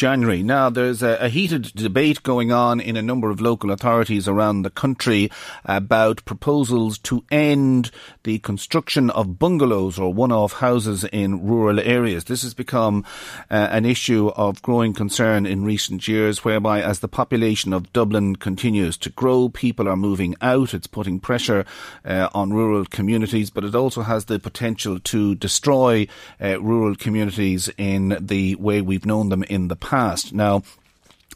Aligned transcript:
January. 0.00 0.42
Now, 0.42 0.70
there's 0.70 1.02
a, 1.02 1.18
a, 1.20 1.28
heated 1.28 1.74
debate 1.74 2.22
going 2.22 2.50
on 2.50 2.80
in 2.80 2.96
a 2.96 3.02
number 3.02 3.28
of 3.28 3.38
local 3.38 3.70
authorities 3.70 4.26
around 4.26 4.62
the 4.62 4.70
country 4.70 5.30
about 5.66 6.24
proposals 6.24 6.96
to 7.00 7.22
end 7.30 7.90
the 8.22 8.38
construction 8.38 9.10
of 9.10 9.38
bungalows 9.38 9.98
or 9.98 10.14
one-off 10.14 10.54
houses 10.54 11.04
in 11.04 11.46
rural 11.46 11.78
areas. 11.78 12.24
This 12.24 12.40
has 12.44 12.54
become 12.54 13.04
uh, 13.50 13.68
an 13.70 13.84
issue 13.84 14.28
of 14.36 14.62
growing 14.62 14.94
concern 14.94 15.44
in 15.44 15.66
recent 15.66 16.08
years, 16.08 16.46
whereby 16.46 16.80
as 16.80 17.00
the 17.00 17.08
population 17.08 17.74
of 17.74 17.92
Dublin 17.92 18.36
continues 18.36 18.96
to 18.96 19.10
grow, 19.10 19.50
people 19.50 19.86
are 19.86 19.96
moving 19.98 20.34
out. 20.40 20.72
It's 20.72 20.86
putting 20.86 21.20
pressure 21.20 21.66
uh, 22.06 22.30
on 22.32 22.54
rural 22.54 22.86
communities, 22.86 23.50
but 23.50 23.64
it 23.64 23.74
also 23.74 24.00
has 24.00 24.24
the 24.24 24.38
potential 24.38 24.98
to 24.98 25.34
destroy 25.34 26.08
uh, 26.40 26.58
rural 26.58 26.94
communities 26.94 27.68
in 27.76 28.16
the 28.18 28.54
way 28.54 28.80
we've 28.80 29.04
known 29.04 29.28
them 29.28 29.42
in 29.42 29.68
the 29.68 29.76
past 29.76 29.89
past. 29.90 30.32
Now, 30.32 30.62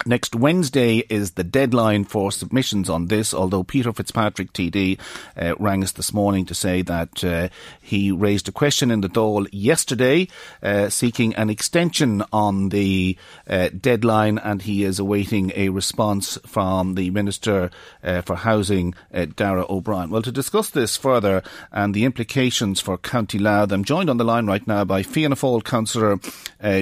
Next 0.06 0.34
Wednesday 0.34 0.98
is 1.08 1.33
the 1.33 1.44
deadline 1.44 2.05
for 2.05 2.30
submissions 2.30 2.91
on 2.91 3.06
this, 3.06 3.33
although 3.33 3.64
Peter 3.64 3.91
Fitzpatrick 3.91 4.52
TD 4.52 4.98
uh, 5.34 5.55
rang 5.58 5.83
us 5.83 5.92
this 5.92 6.12
morning 6.12 6.44
to 6.44 6.55
say 6.55 6.83
that 6.83 7.24
uh, 7.24 7.48
he 7.80 8.12
raised 8.12 8.47
a 8.47 8.52
question 8.52 8.91
in 8.91 9.00
the 9.00 9.08
Dáil 9.08 9.48
yesterday 9.50 10.28
uh, 10.62 10.91
seeking 10.91 11.34
an 11.36 11.48
extension 11.48 12.22
on 12.34 12.69
the 12.69 13.16
uh, 13.48 13.70
deadline 13.80 14.36
and 14.36 14.60
he 14.62 14.84
is 14.84 14.98
awaiting 14.98 15.52
a 15.56 15.70
response 15.70 16.38
from 16.44 16.97
the 16.97 17.08
Minister 17.08 17.70
uh, 18.02 18.20
for 18.20 18.36
Housing, 18.36 18.94
uh, 19.12 19.25
Darragh 19.25 19.70
O'Brien. 19.70 20.10
Well, 20.10 20.20
to 20.20 20.32
discuss 20.32 20.69
this 20.69 20.98
further 20.98 21.42
and 21.72 21.94
the 21.94 22.04
implications 22.04 22.78
for 22.78 22.98
County 22.98 23.38
Louth, 23.38 23.72
I'm 23.72 23.84
joined 23.84 24.10
on 24.10 24.19
the 24.19 24.25
line 24.25 24.47
right 24.47 24.66
now 24.66 24.84
by 24.84 25.03
Fianna 25.03 25.36
Fáil 25.36 25.65
Councillor 25.65 26.21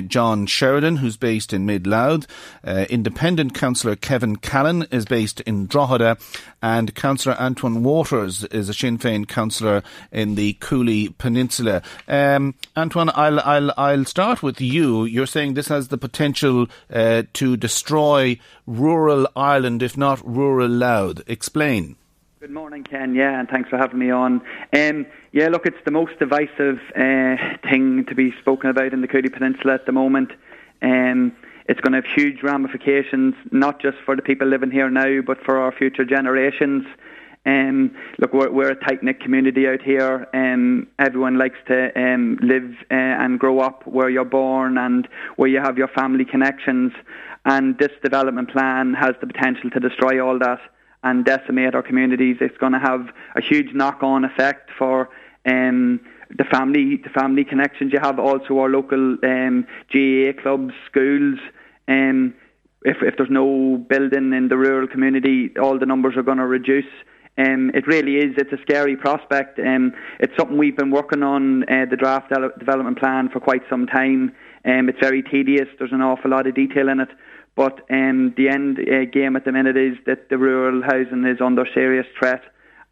John 0.09 0.47
Sheridan, 0.47 0.97
who's 0.97 1.17
based 1.17 1.53
in 1.53 1.67
Mid 1.67 1.87
Louth, 1.87 2.27
in 2.65 3.03
Independent 3.13 3.53
councillor 3.53 3.95
Kevin 3.95 4.37
Callan 4.37 4.87
is 4.91 5.05
based 5.05 5.43
in 5.43 5.67
Drogheda, 5.67 6.17
and 6.63 6.95
Councillor 6.95 7.37
Antoine 7.39 7.83
Watters 7.83 8.43
is 8.45 8.71
a 8.71 8.75
Sinn 8.75 8.97
Féin 8.97 9.29
councillor 9.29 9.83
in 10.11 10.35
the 10.35 10.55
Cooley 10.55 11.11
Peninsula. 11.11 11.83
Um, 12.09 12.55
Antoine, 12.75 13.11
I'll, 13.15 13.39
I'll, 13.41 13.71
I'll 13.77 14.07
start 14.07 14.43
with 14.43 14.63
you. 14.63 15.05
You're 15.05 15.27
saying 15.27 15.53
this 15.53 15.69
has 15.69 15.89
the 15.89 15.99
potential 15.99 16.69
uh, 16.91 17.25
to 17.35 17.59
destroy 17.59 18.41
rural 18.67 19.29
Ireland, 19.37 19.83
if 19.83 19.95
not 19.95 20.27
rural 20.27 20.71
Louth. 20.71 21.21
Explain. 21.27 21.97
Good 22.41 22.51
morning, 22.51 22.83
Ken. 22.83 23.15
Yeah, 23.15 23.39
and 23.39 23.47
thanks 23.47 23.69
for 23.69 23.77
having 23.77 23.99
me 23.99 24.11
on. 24.11 24.41
Um, 24.73 25.05
yeah, 25.33 25.49
look, 25.49 25.67
it's 25.67 25.85
the 25.85 25.91
most 25.91 26.19
divisive 26.19 26.81
uh, 26.97 27.37
thing 27.71 28.07
to 28.09 28.15
be 28.15 28.33
spoken 28.41 28.71
about 28.71 28.95
in 28.95 29.03
the 29.03 29.07
Cooley 29.07 29.29
Peninsula 29.29 29.75
at 29.75 29.85
the 29.85 29.93
moment. 29.93 30.33
Um, 30.81 31.37
it's 31.73 31.81
going 31.81 31.93
to 31.93 32.07
have 32.07 32.15
huge 32.15 32.43
ramifications, 32.43 33.35
not 33.51 33.81
just 33.81 33.97
for 34.05 34.15
the 34.15 34.21
people 34.21 34.47
living 34.47 34.71
here 34.71 34.91
now, 34.91 35.23
but 35.27 35.39
for 35.43 35.57
our 35.57 35.73
future 35.73 36.05
generations. 36.05 36.85
Um, 37.47 37.97
look, 38.19 38.35
we're, 38.35 38.51
we're 38.51 38.71
a 38.73 38.75
tight 38.75 39.03
knit 39.03 39.21
community 39.21 39.67
out 39.67 39.81
here. 39.81 40.29
Um, 40.35 40.89
everyone 40.99 41.39
likes 41.39 41.57
to 41.69 41.91
um, 41.99 42.39
live 42.43 42.75
uh, 42.91 43.23
and 43.25 43.41
grow 43.41 43.61
up 43.61 43.87
where 43.87 44.11
you're 44.11 44.27
born 44.27 44.77
and 44.77 45.09
where 45.37 45.49
you 45.49 45.61
have 45.61 45.79
your 45.79 45.89
family 45.89 46.27
connections. 46.27 46.93
And 47.47 47.79
this 47.79 47.93
development 48.05 48.51
plan 48.51 48.93
has 48.93 49.15
the 49.23 49.27
potential 49.27 49.71
to 49.71 49.81
destroy 49.81 50.23
all 50.23 50.39
that 50.41 50.61
and 51.03 51.25
decimate 51.25 51.75
our 51.75 51.83
communities. 51.83 52.37
It's 52.43 52.59
going 52.59 52.73
to 52.73 52.81
have 52.81 53.09
a 53.35 53.41
huge 53.41 53.73
knock 53.73 54.03
on 54.03 54.27
effect 54.27 54.69
for 54.79 55.09
um, 55.47 56.01
the 56.37 56.45
family 56.45 57.01
the 57.03 57.11
family 57.11 57.45
connections 57.45 57.95
you 57.95 57.99
have, 57.99 58.19
also 58.19 58.59
our 58.59 58.69
local 58.69 59.17
um, 59.25 59.67
GAA 59.91 60.39
clubs, 60.43 60.75
schools. 60.91 61.39
Um, 61.89 62.35
if 62.85 62.97
if 63.03 63.17
there's 63.17 63.31
no 63.31 63.77
building 63.89 64.33
in 64.33 64.49
the 64.49 64.57
rural 64.57 64.89
community, 64.89 65.51
all 65.61 65.79
the 65.79 65.87
numbers 65.87 66.17
are 66.17 66.23
going 66.23 66.39
to 66.39 66.47
reduce. 66.47 66.93
Um, 67.39 67.71
it 67.75 67.87
really 67.87 68.17
is. 68.17 68.35
It's 68.37 68.53
a 68.53 68.61
scary 68.63 68.97
prospect. 68.97 69.59
Um, 69.59 69.95
it's 70.21 70.37
something 70.37 70.59
we've 70.59 70.77
been 70.77 70.91
working 70.91 71.23
on 71.23 71.63
uh, 71.63 71.87
the 71.89 71.97
draft 71.97 72.29
de- 72.29 72.59
development 72.59 72.99
plan 72.99 73.31
for 73.31 73.41
quite 73.41 73.63
some 73.71 73.87
time. 73.87 74.33
Um, 74.67 74.89
it's 74.89 75.01
very 75.01 75.23
tedious. 75.23 75.69
There's 75.79 75.93
an 75.93 76.03
awful 76.03 76.31
lot 76.31 76.47
of 76.47 76.55
detail 76.55 76.89
in 76.89 77.01
it. 77.01 77.09
But 77.55 77.81
um, 77.91 78.35
the 78.37 78.49
end 78.49 78.79
uh, 78.79 79.05
game 79.11 79.37
at 79.37 79.45
the 79.45 79.53
minute 79.53 79.77
is 79.77 79.97
that 80.07 80.29
the 80.29 80.39
rural 80.39 80.83
housing 80.83 81.25
is 81.25 81.41
under 81.41 81.67
serious 81.73 82.07
threat. 82.19 82.43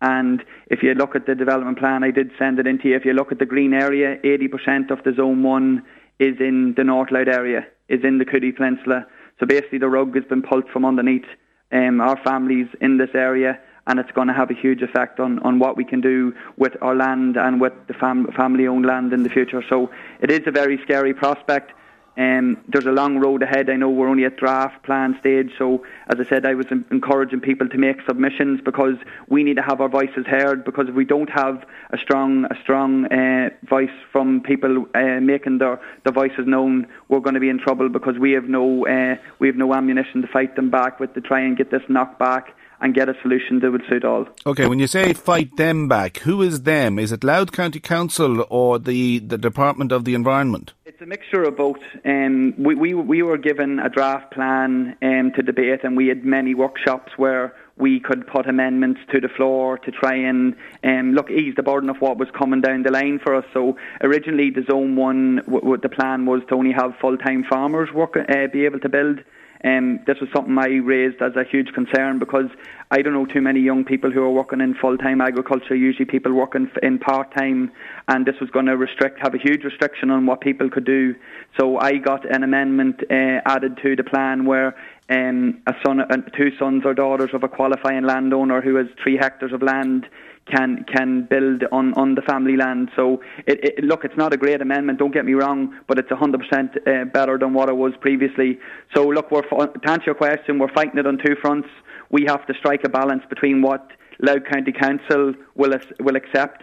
And 0.02 0.42
if 0.68 0.82
you 0.82 0.94
look 0.94 1.14
at 1.14 1.26
the 1.26 1.34
development 1.34 1.78
plan, 1.78 2.02
I 2.02 2.10
did 2.10 2.30
send 2.38 2.58
it 2.58 2.66
into 2.66 2.88
you. 2.88 2.96
If 2.96 3.04
you 3.04 3.12
look 3.12 3.32
at 3.32 3.38
the 3.38 3.46
green 3.46 3.74
area, 3.74 4.16
80% 4.24 4.90
of 4.90 5.04
the 5.04 5.12
Zone 5.14 5.42
1 5.42 5.82
is 6.20 6.36
in 6.38 6.75
the 6.76 6.84
North 6.84 7.10
Louth 7.10 7.26
area, 7.26 7.66
is 7.88 8.04
in 8.04 8.19
the 8.19 8.25
Cooley 8.25 8.53
Peninsula. 8.53 9.06
So 9.41 9.47
basically, 9.47 9.78
the 9.78 9.88
rug 9.88 10.14
has 10.14 10.25
been 10.25 10.42
pulled 10.42 10.69
from 10.69 10.84
underneath 10.84 11.25
um, 11.72 12.00
our 12.00 12.19
families 12.22 12.69
in 12.81 12.98
this 12.98 13.10
area, 13.14 13.58
and 13.86 13.98
it's 13.98 14.10
going 14.12 14.28
to 14.28 14.34
have 14.34 14.50
a 14.50 14.54
huge 14.54 14.82
effect 14.82 15.19
on, 15.19 15.38
on 15.41 15.59
what 15.59 15.76
we 15.76 15.84
can 15.84 16.03
do 16.03 16.34
with 16.59 16.76
our 16.82 16.94
land 16.94 17.36
and 17.36 17.60
with 17.60 17.72
the 17.88 17.94
fam- 17.94 18.30
family 18.36 18.66
owned 18.66 18.84
land 18.84 19.12
in 19.14 19.22
the 19.22 19.30
future. 19.30 19.64
So 19.69 19.91
it 20.20 20.30
is 20.30 20.42
a 20.47 20.50
very 20.50 20.78
scary 20.82 21.14
prospect. 21.14 21.72
Um, 22.20 22.58
there's 22.69 22.84
a 22.84 22.91
long 22.91 23.16
road 23.16 23.42
ahead. 23.42 23.70
I 23.70 23.76
know 23.76 23.88
we're 23.88 24.08
only 24.08 24.26
at 24.26 24.36
draft 24.36 24.82
plan 24.82 25.16
stage, 25.20 25.53
so 25.56 25.86
as 26.06 26.20
I 26.20 26.28
said, 26.28 26.44
I 26.44 26.53
was 26.53 26.66
encouraging 26.70 27.41
people 27.41 27.66
to 27.66 27.78
make 27.78 28.03
submissions 28.06 28.60
because 28.62 28.97
we 29.28 29.42
need 29.42 29.56
to 29.56 29.62
have 29.62 29.81
our 29.81 29.88
voices 29.88 30.26
heard. 30.26 30.62
Because 30.62 30.86
if 30.91 30.94
we 30.94 31.06
don't 31.06 31.30
have 31.30 31.64
a 31.88 31.97
strong, 31.97 32.44
a 32.44 32.60
strong 32.62 33.06
uh, 33.06 33.48
voice 33.62 33.97
from 34.12 34.42
people 34.42 34.84
uh, 34.94 35.20
making 35.20 35.59
their, 35.59 35.80
their 36.04 36.12
voices 36.12 36.47
known, 36.47 36.86
we're 37.09 37.20
going 37.20 37.34
to 37.34 37.41
be 37.41 37.48
in 37.48 37.59
trouble 37.59 37.88
because 37.88 38.19
we 38.19 38.32
have 38.32 38.44
no, 38.44 38.86
uh, 38.86 39.16
we 39.39 39.47
have 39.47 39.56
no 39.56 39.72
ammunition 39.72 40.21
to 40.21 40.28
fight 40.28 40.56
them 40.56 40.68
back 40.68 41.00
with 41.00 41.15
to 41.15 41.22
try 41.22 41.41
and 41.41 41.56
get 41.56 41.71
this 41.71 41.83
knocked 41.89 42.18
back 42.18 42.54
and 42.80 42.94
get 42.94 43.09
a 43.09 43.15
solution 43.22 43.60
that 43.60 43.71
would 43.71 43.82
suit 43.88 44.04
all. 44.04 44.27
Okay, 44.47 44.66
when 44.66 44.78
you 44.78 44.86
say 44.86 45.12
fight 45.12 45.56
them 45.56 45.88
back, 45.88 46.18
who 46.18 46.42
is 46.42 46.62
them? 46.62 46.98
Is 46.98 47.12
it 47.12 47.24
Louth 47.24 47.53
County 47.53 47.80
Council 47.80 48.47
or 48.48 48.78
the, 48.78 49.18
the 49.18 49.38
Department 49.38 49.92
of 49.92 50.04
the 50.04 50.15
Environment? 50.15 50.72
It's 50.84 51.00
a 51.00 51.06
mixture 51.06 51.42
of 51.44 51.56
both. 51.56 51.78
Um, 52.04 52.54
we, 52.59 52.74
we, 52.74 52.94
we 52.94 53.22
were 53.22 53.38
given 53.38 53.78
a 53.78 53.88
draft 53.88 54.32
plan 54.32 54.97
um, 55.03 55.32
to 55.36 55.42
debate, 55.42 55.80
and 55.84 55.97
we 55.97 56.09
had 56.09 56.24
many 56.24 56.54
workshops 56.54 57.12
where 57.16 57.54
we 57.77 57.98
could 58.00 58.27
put 58.27 58.47
amendments 58.47 59.00
to 59.12 59.21
the 59.21 59.28
floor 59.28 59.78
to 59.78 59.91
try 59.91 60.15
and 60.15 60.54
um, 60.84 61.12
look 61.12 61.30
ease 61.30 61.54
the 61.56 61.62
burden 61.62 61.88
of 61.88 61.97
what 62.00 62.18
was 62.18 62.28
coming 62.38 62.60
down 62.60 62.82
the 62.82 62.91
line 62.91 63.18
for 63.22 63.34
us. 63.34 63.44
So 63.54 63.77
originally, 64.03 64.50
the 64.50 64.62
zone 64.71 64.97
one, 64.97 65.36
w- 65.36 65.60
w- 65.60 65.80
the 65.80 65.88
plan 65.88 66.27
was 66.27 66.42
to 66.48 66.54
only 66.54 66.72
have 66.72 66.92
full 67.00 67.16
time 67.16 67.44
farmers 67.48 67.88
work, 67.94 68.16
uh, 68.16 68.47
be 68.53 68.65
able 68.66 68.80
to 68.80 68.88
build. 68.88 69.21
Um, 69.65 70.01
this 70.07 70.16
was 70.21 70.30
something 70.34 70.57
I 70.59 70.77
raised 70.77 71.21
as 71.21 71.36
a 71.36 71.45
huge 71.45 71.72
concern 71.74 72.18
because 72.18 72.47
I 72.91 73.03
don't 73.03 73.12
know 73.12 73.27
too 73.27 73.42
many 73.42 73.60
young 73.60 73.84
people 73.84 74.10
who 74.10 74.22
are 74.22 74.30
working 74.30 74.60
in 74.60 74.74
full 74.74 74.97
time 74.97 75.21
agriculture. 75.21 75.74
Usually, 75.74 76.07
people 76.07 76.33
working 76.33 76.71
in 76.83 76.98
part 76.98 77.34
time, 77.36 77.71
and 78.09 78.24
this 78.24 78.36
was 78.41 78.48
going 78.51 78.66
to 78.66 78.77
restrict, 78.77 79.21
have 79.21 79.34
a 79.34 79.39
huge 79.39 79.62
restriction 79.62 80.10
on 80.10 80.24
what 80.24 80.41
people 80.41 80.71
could 80.71 80.86
do. 80.86 81.15
So 81.59 81.78
I 81.78 81.98
got 81.98 82.24
an 82.24 82.42
amendment 82.42 83.03
uh, 83.10 83.41
added 83.45 83.78
to 83.83 83.97
the 83.97 84.04
plan 84.04 84.47
where 84.47 84.74
um, 85.10 85.60
a 85.66 85.74
son, 85.84 86.01
uh, 86.01 86.16
two 86.36 86.56
sons 86.59 86.83
or 86.86 86.95
daughters 86.95 87.30
of 87.34 87.42
a 87.42 87.48
qualifying 87.48 88.04
landowner 88.04 88.63
who 88.63 88.77
has 88.77 88.86
three 89.03 89.16
hectares 89.16 89.53
of 89.53 89.63
land 89.63 90.06
can 90.47 90.84
can 90.84 91.27
build 91.28 91.65
on, 91.72 91.95
on 91.95 92.15
the 92.15 92.22
family 92.22 92.57
land. 92.57 92.91
So 92.97 93.22
it, 93.47 93.78
it, 93.78 93.84
look, 93.84 94.04
it's 94.04 94.16
not 94.16 94.33
a 94.33 94.37
great 94.37 94.60
amendment. 94.60 94.98
Don't 94.98 95.13
get 95.13 95.25
me 95.25 95.34
wrong, 95.34 95.78
but 95.87 95.98
it's 95.98 96.10
100% 96.10 96.34
uh, 96.34 97.04
better 97.07 97.39
than 97.39 97.53
what 97.53 97.69
it 97.69 97.77
was 97.77 97.92
previously. 98.01 98.59
So 98.95 99.07
look, 99.07 99.31
we're 99.31 99.42
to 99.42 99.81
answer 99.84 100.04
your 100.07 100.15
question, 100.15 100.59
we're 100.59 100.72
fighting 100.72 100.98
it 100.98 101.07
on 101.07 101.19
two 101.19 101.37
fronts. 101.41 101.69
We 102.10 102.25
have 102.27 102.47
to 102.47 102.54
strike 102.54 102.83
a 102.84 102.89
balance 102.89 103.22
between 103.28 103.63
what 103.63 103.87
Louth 104.21 104.45
County 104.51 104.72
Council 104.72 105.34
will 105.54 105.72
will 106.01 106.16
accept, 106.16 106.63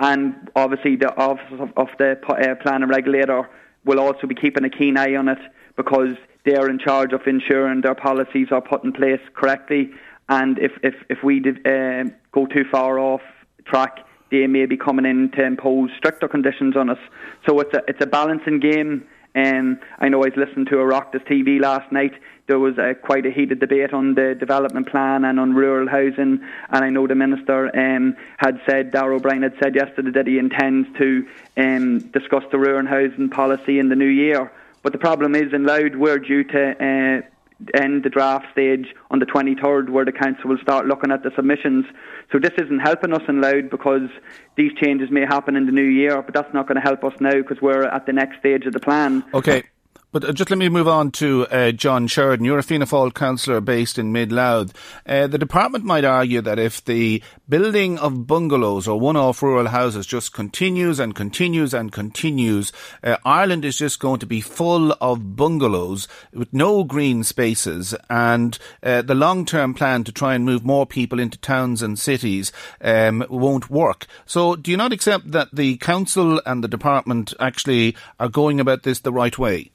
and 0.00 0.50
obviously 0.56 0.96
the 0.96 1.14
office 1.16 1.60
of, 1.60 1.70
of 1.76 1.88
the 1.98 2.18
uh, 2.28 2.54
planning 2.62 2.88
regulator 2.88 3.48
will 3.84 4.00
also 4.00 4.26
be 4.26 4.34
keeping 4.34 4.64
a 4.64 4.70
keen 4.70 4.98
eye 4.98 5.14
on 5.14 5.28
it 5.28 5.38
because 5.76 6.16
they 6.44 6.56
are 6.56 6.68
in 6.68 6.78
charge 6.78 7.12
of 7.12 7.20
ensuring 7.26 7.82
their 7.82 7.94
policies 7.94 8.48
are 8.50 8.60
put 8.60 8.84
in 8.84 8.92
place 8.92 9.20
correctly 9.34 9.90
and 10.28 10.58
if 10.58 10.72
if 10.82 10.94
if 11.08 11.22
we 11.22 11.40
did, 11.40 11.66
uh, 11.66 12.04
go 12.32 12.46
too 12.46 12.64
far 12.70 12.98
off 12.98 13.22
track, 13.64 13.98
they 14.30 14.46
may 14.46 14.66
be 14.66 14.76
coming 14.76 15.06
in 15.06 15.30
to 15.32 15.44
impose 15.44 15.90
stricter 15.96 16.28
conditions 16.28 16.76
on 16.76 16.90
us. 16.90 16.98
So 17.46 17.60
it's 17.60 17.74
a 17.74 17.82
it's 17.88 18.02
a 18.02 18.06
balancing 18.06 18.60
game. 18.60 19.06
And 19.34 19.76
um, 19.76 19.80
I 20.00 20.08
know 20.08 20.22
I 20.24 20.30
was 20.30 20.36
listening 20.36 20.66
to 20.66 20.76
Oireachtas 20.76 21.24
TV 21.26 21.60
last 21.60 21.92
night. 21.92 22.12
There 22.46 22.58
was 22.58 22.78
a, 22.78 22.94
quite 22.94 23.26
a 23.26 23.30
heated 23.30 23.60
debate 23.60 23.92
on 23.92 24.14
the 24.14 24.34
development 24.34 24.88
plan 24.88 25.24
and 25.24 25.38
on 25.38 25.54
rural 25.54 25.86
housing. 25.86 26.40
And 26.70 26.84
I 26.84 26.88
know 26.88 27.06
the 27.06 27.14
minister 27.14 27.70
um, 27.76 28.16
had 28.38 28.58
said, 28.66 28.90
Darragh 28.90 29.16
O'Brien 29.16 29.42
had 29.42 29.54
said 29.62 29.74
yesterday 29.76 30.10
that 30.12 30.26
he 30.26 30.38
intends 30.38 30.88
to 30.98 31.26
um, 31.58 31.98
discuss 32.10 32.42
the 32.50 32.58
rural 32.58 32.86
housing 32.86 33.28
policy 33.28 33.78
in 33.78 33.90
the 33.90 33.96
new 33.96 34.08
year. 34.08 34.50
But 34.82 34.92
the 34.92 34.98
problem 34.98 35.34
is, 35.34 35.52
in 35.52 35.64
Louth, 35.64 35.94
we're 35.94 36.18
due 36.18 36.44
to 36.44 36.70
uh, 36.70 37.28
end 37.74 38.04
the 38.04 38.10
draft 38.10 38.46
stage 38.52 38.94
on 39.10 39.18
the 39.18 39.26
23rd, 39.26 39.90
where 39.90 40.04
the 40.04 40.12
council 40.12 40.50
will 40.50 40.58
start 40.58 40.86
looking 40.86 41.10
at 41.10 41.22
the 41.22 41.30
submissions. 41.34 41.84
So 42.32 42.38
this 42.38 42.52
isn't 42.58 42.80
helping 42.80 43.12
us 43.12 43.22
in 43.28 43.40
Louth 43.40 43.70
because 43.70 44.08
these 44.56 44.72
changes 44.74 45.10
may 45.10 45.22
happen 45.22 45.56
in 45.56 45.66
the 45.66 45.72
new 45.72 45.82
year, 45.82 46.20
but 46.22 46.34
that's 46.34 46.52
not 46.54 46.68
going 46.68 46.76
to 46.76 46.82
help 46.82 47.04
us 47.04 47.14
now 47.20 47.34
because 47.34 47.60
we're 47.60 47.84
at 47.84 48.06
the 48.06 48.12
next 48.12 48.38
stage 48.38 48.66
of 48.66 48.72
the 48.72 48.80
plan. 48.80 49.24
Okay. 49.34 49.64
But 50.10 50.24
uh, 50.24 50.32
just 50.32 50.48
let 50.48 50.58
me 50.58 50.70
move 50.70 50.88
on 50.88 51.10
to 51.12 51.46
uh, 51.48 51.70
John 51.72 52.06
Sheridan. 52.06 52.46
You're 52.46 52.60
a 52.60 52.62
Fianna 52.62 52.86
Fáil 52.86 53.12
councillor 53.12 53.60
based 53.60 53.98
in 53.98 54.10
Mid 54.10 54.32
Louth. 54.32 54.72
Uh, 55.04 55.26
the 55.26 55.36
department 55.36 55.84
might 55.84 56.04
argue 56.04 56.40
that 56.40 56.58
if 56.58 56.82
the 56.82 57.22
building 57.46 57.98
of 57.98 58.26
bungalows 58.26 58.88
or 58.88 58.98
one-off 58.98 59.42
rural 59.42 59.68
houses 59.68 60.06
just 60.06 60.32
continues 60.32 60.98
and 60.98 61.14
continues 61.14 61.74
and 61.74 61.92
continues, 61.92 62.72
uh, 63.04 63.18
Ireland 63.22 63.66
is 63.66 63.76
just 63.76 64.00
going 64.00 64.18
to 64.20 64.26
be 64.26 64.40
full 64.40 64.92
of 64.98 65.36
bungalows 65.36 66.08
with 66.32 66.54
no 66.54 66.84
green 66.84 67.22
spaces, 67.22 67.94
and 68.08 68.58
uh, 68.82 69.02
the 69.02 69.14
long-term 69.14 69.74
plan 69.74 70.04
to 70.04 70.12
try 70.12 70.34
and 70.34 70.42
move 70.46 70.64
more 70.64 70.86
people 70.86 71.20
into 71.20 71.36
towns 71.36 71.82
and 71.82 71.98
cities 71.98 72.50
um, 72.80 73.26
won't 73.28 73.68
work. 73.68 74.06
So, 74.24 74.56
do 74.56 74.70
you 74.70 74.78
not 74.78 74.94
accept 74.94 75.32
that 75.32 75.48
the 75.52 75.76
council 75.76 76.40
and 76.46 76.64
the 76.64 76.68
department 76.68 77.34
actually 77.38 77.94
are 78.18 78.30
going 78.30 78.58
about 78.58 78.84
this 78.84 79.00
the 79.00 79.12
right 79.12 79.36
way? 79.36 79.70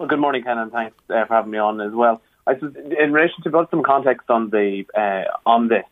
Well, 0.00 0.08
good 0.08 0.18
morning, 0.18 0.42
Ken, 0.42 0.56
and 0.56 0.72
thanks 0.72 0.96
uh, 1.10 1.26
for 1.26 1.34
having 1.34 1.50
me 1.50 1.58
on 1.58 1.78
as 1.82 1.92
well. 1.92 2.22
I 2.46 2.54
suppose 2.54 2.74
in 2.74 3.12
relation 3.12 3.42
to 3.42 3.50
put 3.50 3.68
some 3.70 3.82
context 3.82 4.30
on 4.30 4.48
the 4.48 4.86
uh, 4.96 5.30
on 5.44 5.68
this, 5.68 5.84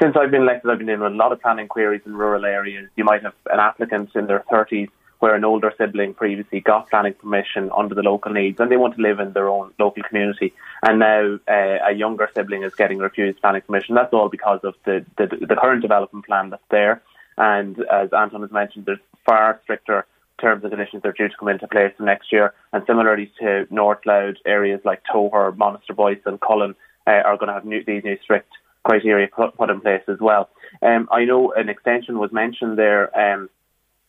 since 0.00 0.16
I've 0.16 0.30
been 0.30 0.44
elected, 0.44 0.70
I've 0.70 0.78
been 0.78 0.88
in 0.88 1.02
a 1.02 1.10
lot 1.10 1.32
of 1.32 1.42
planning 1.42 1.68
queries 1.68 2.00
in 2.06 2.16
rural 2.16 2.46
areas. 2.46 2.88
You 2.96 3.04
might 3.04 3.22
have 3.22 3.34
an 3.52 3.60
applicant 3.60 4.12
in 4.14 4.28
their 4.28 4.42
30s 4.50 4.88
where 5.18 5.34
an 5.34 5.44
older 5.44 5.74
sibling 5.76 6.14
previously 6.14 6.60
got 6.60 6.88
planning 6.88 7.12
permission 7.12 7.70
under 7.76 7.94
the 7.94 8.02
local 8.02 8.32
needs 8.32 8.58
and 8.58 8.70
they 8.70 8.78
want 8.78 8.96
to 8.96 9.02
live 9.02 9.20
in 9.20 9.34
their 9.34 9.50
own 9.50 9.74
local 9.78 10.02
community. 10.02 10.54
And 10.82 11.00
now 11.00 11.38
uh, 11.46 11.78
a 11.86 11.92
younger 11.92 12.30
sibling 12.34 12.62
is 12.62 12.74
getting 12.74 12.96
refused 12.96 13.42
planning 13.42 13.60
permission. 13.60 13.94
That's 13.94 14.14
all 14.14 14.30
because 14.30 14.60
of 14.64 14.74
the, 14.86 15.04
the, 15.18 15.26
the 15.26 15.54
current 15.54 15.82
development 15.82 16.24
plan 16.24 16.48
that's 16.48 16.62
there. 16.70 17.02
And 17.36 17.78
as 17.92 18.10
Anton 18.14 18.40
has 18.40 18.50
mentioned, 18.50 18.86
there's 18.86 19.00
far 19.26 19.60
stricter 19.64 20.06
terms 20.40 20.62
and 20.64 20.72
conditions 20.72 21.02
are 21.04 21.12
due 21.12 21.28
to 21.28 21.34
come 21.38 21.48
into 21.48 21.68
place 21.68 21.92
next 21.98 22.32
year. 22.32 22.54
And 22.72 22.82
similarly 22.86 23.32
to 23.40 23.66
North 23.70 24.00
Louth, 24.06 24.36
areas 24.46 24.80
like 24.84 25.02
Togher, 25.12 25.56
Monasterboice 25.56 26.24
and 26.26 26.40
Collon 26.40 26.74
uh, 27.06 27.10
are 27.10 27.36
going 27.36 27.48
to 27.48 27.54
have 27.54 27.64
new, 27.64 27.84
these 27.84 28.04
new 28.04 28.18
strict 28.22 28.50
criteria 28.84 29.28
put, 29.28 29.56
put 29.56 29.70
in 29.70 29.80
place 29.80 30.02
as 30.08 30.18
well. 30.20 30.50
Um, 30.82 31.08
I 31.10 31.24
know 31.24 31.52
an 31.52 31.68
extension 31.68 32.18
was 32.18 32.32
mentioned 32.32 32.78
there. 32.78 33.16
Um, 33.18 33.48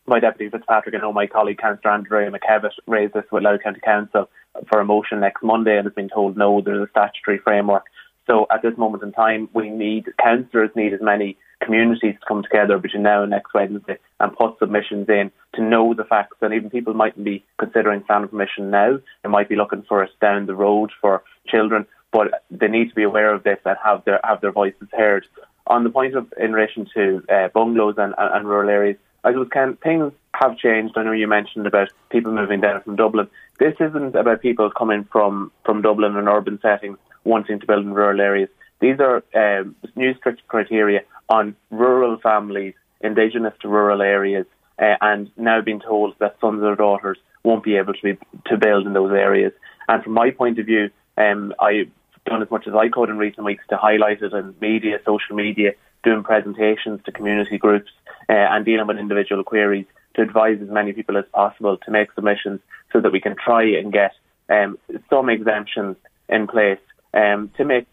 my 0.06 0.20
Deputy 0.20 0.50
Fitzpatrick 0.50 0.94
and 0.94 1.02
know 1.02 1.12
my 1.12 1.26
colleague 1.26 1.58
Councillor 1.58 1.92
Andrea 1.92 2.30
McKevitt 2.30 2.70
raised 2.86 3.14
this 3.14 3.24
with 3.32 3.42
Louth 3.42 3.62
County 3.62 3.80
Council 3.80 4.28
for 4.68 4.80
a 4.80 4.84
motion 4.84 5.20
next 5.20 5.42
Monday 5.42 5.76
and 5.76 5.86
has 5.86 5.94
been 5.94 6.08
told 6.08 6.36
no, 6.36 6.60
there's 6.60 6.86
a 6.86 6.90
statutory 6.90 7.38
framework. 7.38 7.84
So 8.26 8.46
at 8.50 8.62
this 8.62 8.76
moment 8.76 9.02
in 9.02 9.12
time, 9.12 9.48
we 9.52 9.70
need 9.70 10.06
councillors 10.18 10.70
need 10.74 10.92
as 10.92 11.00
many 11.00 11.36
communities 11.62 12.14
to 12.20 12.26
come 12.26 12.42
together 12.42 12.78
between 12.78 13.02
now 13.02 13.22
and 13.22 13.30
next 13.30 13.54
Wednesday 13.54 13.98
and 14.20 14.36
put 14.36 14.58
submissions 14.58 15.08
in 15.08 15.30
to 15.54 15.62
know 15.62 15.94
the 15.94 16.04
facts. 16.04 16.36
And 16.40 16.52
even 16.52 16.70
people 16.70 16.94
mightn't 16.94 17.24
be 17.24 17.44
considering 17.58 18.02
planning 18.02 18.28
permission 18.28 18.70
now. 18.70 18.98
They 19.22 19.28
might 19.28 19.48
be 19.48 19.56
looking 19.56 19.82
for 19.82 20.02
us 20.02 20.10
down 20.20 20.46
the 20.46 20.54
road 20.54 20.90
for 21.00 21.22
children, 21.46 21.86
but 22.12 22.44
they 22.50 22.68
need 22.68 22.88
to 22.88 22.94
be 22.94 23.04
aware 23.04 23.32
of 23.32 23.44
this 23.44 23.58
and 23.64 23.76
have 23.82 24.04
their 24.04 24.20
have 24.24 24.40
their 24.40 24.52
voices 24.52 24.88
heard. 24.92 25.26
On 25.68 25.84
the 25.84 25.90
point 25.90 26.14
of 26.14 26.32
in 26.38 26.52
relation 26.52 26.88
to 26.94 27.22
uh, 27.28 27.48
bungalows 27.48 27.94
and, 27.98 28.14
and, 28.18 28.34
and 28.34 28.48
rural 28.48 28.68
areas, 28.68 28.96
I 29.24 29.32
suppose 29.32 29.48
can, 29.52 29.76
things 29.76 30.12
have 30.34 30.58
changed. 30.58 30.96
I 30.96 31.02
know 31.02 31.12
you 31.12 31.26
mentioned 31.26 31.66
about 31.66 31.88
people 32.10 32.32
moving 32.32 32.60
down 32.60 32.82
from 32.82 32.96
Dublin. 32.96 33.28
This 33.58 33.74
isn't 33.80 34.14
about 34.14 34.42
people 34.42 34.70
coming 34.70 35.04
from, 35.10 35.50
from 35.64 35.82
Dublin 35.82 36.16
and 36.16 36.28
urban 36.28 36.60
settings 36.62 36.98
wanting 37.26 37.60
to 37.60 37.66
build 37.66 37.84
in 37.84 37.92
rural 37.92 38.20
areas. 38.20 38.48
These 38.80 38.98
are 39.00 39.22
um, 39.34 39.76
new 39.94 40.14
strict 40.14 40.46
criteria 40.48 41.00
on 41.28 41.56
rural 41.70 42.18
families, 42.18 42.74
indigenous 43.00 43.54
to 43.60 43.68
rural 43.68 44.00
areas, 44.02 44.46
uh, 44.78 44.96
and 45.00 45.30
now 45.36 45.60
being 45.60 45.80
told 45.80 46.14
that 46.18 46.36
sons 46.40 46.62
or 46.62 46.76
daughters 46.76 47.18
won't 47.42 47.64
be 47.64 47.76
able 47.76 47.94
to 47.94 48.02
be, 48.02 48.18
to 48.46 48.56
build 48.56 48.86
in 48.86 48.92
those 48.92 49.12
areas. 49.12 49.52
And 49.88 50.02
from 50.02 50.12
my 50.12 50.30
point 50.30 50.58
of 50.58 50.66
view, 50.66 50.90
um, 51.16 51.54
I've 51.60 51.90
done 52.26 52.42
as 52.42 52.50
much 52.50 52.66
as 52.66 52.74
I 52.74 52.88
could 52.88 53.08
in 53.08 53.18
recent 53.18 53.46
weeks 53.46 53.64
to 53.70 53.76
highlight 53.76 54.22
it 54.22 54.32
in 54.32 54.54
media, 54.60 54.98
social 55.04 55.36
media, 55.36 55.72
doing 56.04 56.22
presentations 56.22 57.00
to 57.04 57.12
community 57.12 57.58
groups, 57.58 57.90
uh, 58.28 58.32
and 58.32 58.64
dealing 58.64 58.86
with 58.86 58.98
individual 58.98 59.44
queries 59.44 59.86
to 60.14 60.22
advise 60.22 60.58
as 60.60 60.68
many 60.68 60.92
people 60.92 61.16
as 61.16 61.24
possible 61.32 61.76
to 61.76 61.90
make 61.90 62.12
submissions 62.12 62.60
so 62.92 63.00
that 63.00 63.12
we 63.12 63.20
can 63.20 63.36
try 63.36 63.64
and 63.64 63.92
get 63.92 64.12
um, 64.48 64.78
some 65.10 65.28
exemptions 65.28 65.96
in 66.28 66.46
place 66.46 66.78
um, 67.16 67.50
to 67.56 67.64
make 67.64 67.86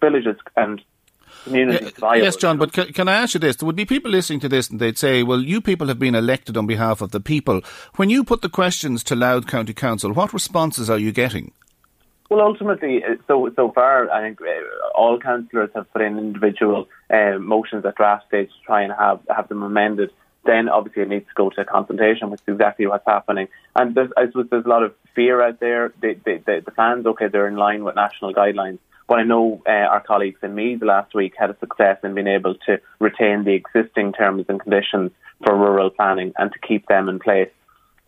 villages 0.00 0.36
and 0.56 0.80
communities 1.44 1.92
viable. 1.98 2.24
Yes, 2.24 2.36
John, 2.36 2.58
but 2.58 2.72
can, 2.72 2.92
can, 2.92 3.08
I 3.08 3.16
ask 3.16 3.34
you 3.34 3.40
this? 3.40 3.56
There 3.56 3.66
would 3.66 3.76
be 3.76 3.84
people 3.84 4.10
listening 4.10 4.40
to 4.40 4.48
this 4.48 4.70
and 4.70 4.80
they'd 4.80 4.98
say, 4.98 5.22
well, 5.22 5.42
you 5.42 5.60
people 5.60 5.88
have 5.88 5.98
been 5.98 6.14
elected 6.14 6.56
on 6.56 6.66
behalf 6.66 7.00
of 7.00 7.10
the 7.10 7.20
people. 7.20 7.62
When 7.96 8.10
you 8.10 8.24
put 8.24 8.42
the 8.42 8.48
questions 8.48 9.02
to 9.04 9.16
Louth 9.16 9.46
County 9.46 9.74
Council, 9.74 10.12
what 10.12 10.32
responses 10.32 10.88
are 10.88 10.98
you 10.98 11.12
getting? 11.12 11.52
Well, 12.30 12.42
ultimately, 12.42 13.02
uh, 13.02 13.16
so 13.26 13.50
so 13.56 13.72
far, 13.72 14.08
I 14.08 14.20
think 14.22 14.40
uh, 14.40 14.46
all 14.94 15.18
councillors 15.18 15.70
have 15.74 15.92
put 15.92 16.02
in 16.02 16.16
individual 16.16 16.86
uh, 17.12 17.38
motions 17.40 17.84
at 17.84 17.96
draft 17.96 18.28
stage 18.28 18.48
to 18.48 18.64
try 18.64 18.82
and 18.82 18.92
have 18.92 19.18
have 19.34 19.48
them 19.48 19.64
amended. 19.64 20.10
Then, 20.44 20.68
obviously, 20.68 21.02
it 21.02 21.08
needs 21.08 21.26
to 21.28 21.34
go 21.34 21.50
to 21.50 21.64
consultation, 21.64 22.30
which 22.30 22.40
is 22.46 22.54
exactly 22.54 22.86
what's 22.86 23.04
happening. 23.06 23.48
And 23.76 23.94
there's, 23.94 24.10
I 24.16 24.26
suppose 24.26 24.46
there's 24.50 24.64
a 24.64 24.68
lot 24.68 24.82
of 24.82 24.94
fear 25.14 25.42
out 25.42 25.60
there. 25.60 25.92
The, 26.00 26.62
plans, 26.74 27.06
okay, 27.06 27.28
they're 27.28 27.48
in 27.48 27.56
line 27.56 27.84
with 27.84 27.94
national 27.94 28.32
guidelines, 28.32 28.78
but 29.06 29.18
I 29.18 29.24
know 29.24 29.62
uh, 29.66 29.70
our 29.70 30.00
colleagues 30.00 30.40
in 30.42 30.54
Meath 30.54 30.82
last 30.82 31.14
week 31.14 31.34
had 31.38 31.50
a 31.50 31.58
success 31.58 31.98
in 32.04 32.14
being 32.14 32.26
able 32.26 32.54
to 32.66 32.80
retain 33.00 33.44
the 33.44 33.54
existing 33.54 34.12
terms 34.12 34.46
and 34.48 34.60
conditions 34.60 35.10
for 35.44 35.56
rural 35.56 35.90
planning 35.90 36.32
and 36.38 36.52
to 36.52 36.58
keep 36.60 36.86
them 36.86 37.08
in 37.08 37.18
place 37.18 37.50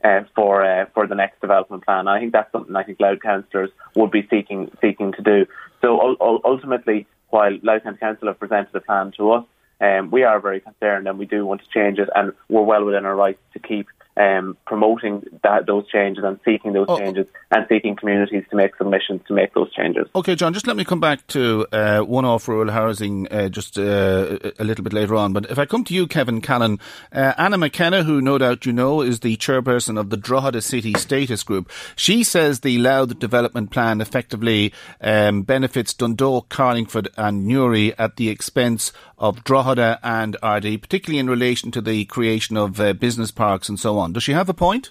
uh, 0.05 0.21
for 0.35 0.65
uh, 0.65 0.87
for 0.95 1.07
the 1.07 1.15
next 1.15 1.41
development 1.41 1.85
plan. 1.85 2.09
I 2.09 2.21
think 2.21 2.33
that's 2.33 2.51
something 2.53 2.75
I 2.75 2.83
think 2.83 3.01
Louth 3.01 3.21
councillors 3.21 3.71
would 3.95 4.11
be 4.11 4.27
seeking 4.31 4.71
seeking 4.81 5.13
to 5.13 5.23
do. 5.23 5.47
So 5.81 6.17
u- 6.21 6.41
ultimately, 6.45 7.07
while 7.31 7.59
Louth 7.63 7.85
County 7.85 7.99
Council 7.99 8.29
have 8.29 8.39
presented 8.39 8.75
a 8.75 8.81
plan 8.81 9.13
to 9.17 9.33
us, 9.33 9.45
um, 9.83 10.11
we 10.11 10.23
are 10.23 10.41
very 10.41 10.61
concerned 10.61 11.07
and 11.09 11.19
we 11.19 11.27
do 11.27 11.45
want 11.45 11.61
to 11.63 11.69
change 11.69 11.99
it, 11.99 12.09
and 12.15 12.33
we're 12.49 12.63
well 12.63 12.85
within 12.85 13.05
our 13.05 13.17
rights 13.17 13.41
to 13.53 13.59
keep 13.59 13.89
um, 14.17 14.57
promoting 14.67 15.23
that, 15.43 15.67
those 15.67 15.89
changes 15.89 16.25
and 16.25 16.39
seeking 16.45 16.73
those 16.73 16.87
oh. 16.89 16.99
changes 16.99 17.27
and 17.51 17.67
seeking 17.69 17.97
communities 17.97 18.45
to 18.51 18.57
make 18.57 18.77
submissions 18.77 19.21
to 19.29 19.35
make 19.35 19.55
those 19.55 19.73
changes. 19.73 20.07
Okay, 20.15 20.35
John, 20.35 20.53
just 20.53 20.67
let 20.67 20.77
me 20.77 20.85
come 20.85 21.01
back 21.01 21.27
to 21.29 21.67
uh, 21.73 22.01
one 22.01 22.25
off 22.25 22.49
rural 22.49 22.71
housing 22.71 23.29
uh, 23.29 23.49
just 23.49 23.79
uh, 23.79 24.39
a 24.59 24.65
little 24.65 24.85
bit 24.85 24.93
later 24.93 25.17
on. 25.17 25.33
But 25.33 25.51
if 25.51 25.59
I 25.59 25.65
come 25.65 25.85
to 25.85 25.95
you, 25.95 26.07
Kevin 26.07 26.41
Callan, 26.41 26.79
uh, 27.13 27.35
Anna 27.39 27.59
McKenna, 27.59 28.03
who 28.03 28.21
no 28.21 28.39
doubt 28.39 28.67
you 28.67 28.73
know 28.73 29.01
is 29.01 29.21
the 29.21 29.37
chairperson 29.37 29.99
of 29.99 30.11
the 30.11 30.17
Drogheda 30.17 30.61
City 30.61 30.93
Status 30.95 31.43
Group, 31.43 31.71
she 31.97 32.23
says 32.23 32.61
the 32.61 32.79
Louth 32.79 33.19
Development 33.19 33.71
Plan 33.71 34.01
effectively 34.01 34.73
um, 35.01 35.43
benefits 35.43 35.95
Dundalk, 35.95 36.49
Carlingford, 36.49 37.09
and 37.17 37.47
Newry 37.47 37.97
at 37.99 38.17
the 38.17 38.29
expense 38.29 38.93
of 39.23 39.45
Drogheda 39.45 40.01
and 40.03 40.37
Ardee, 40.43 40.77
particularly 40.77 41.21
in 41.21 41.31
relation 41.31 41.71
to 41.71 41.81
the 41.81 42.05
creation 42.07 42.57
of 42.57 42.81
uh, 42.81 42.93
business 42.93 43.31
parks 43.31 43.69
and 43.69 43.79
so 43.79 43.97
on. 43.97 44.02
Does 44.11 44.25
she 44.25 44.33
have 44.33 44.49
a 44.49 44.55
point? 44.55 44.91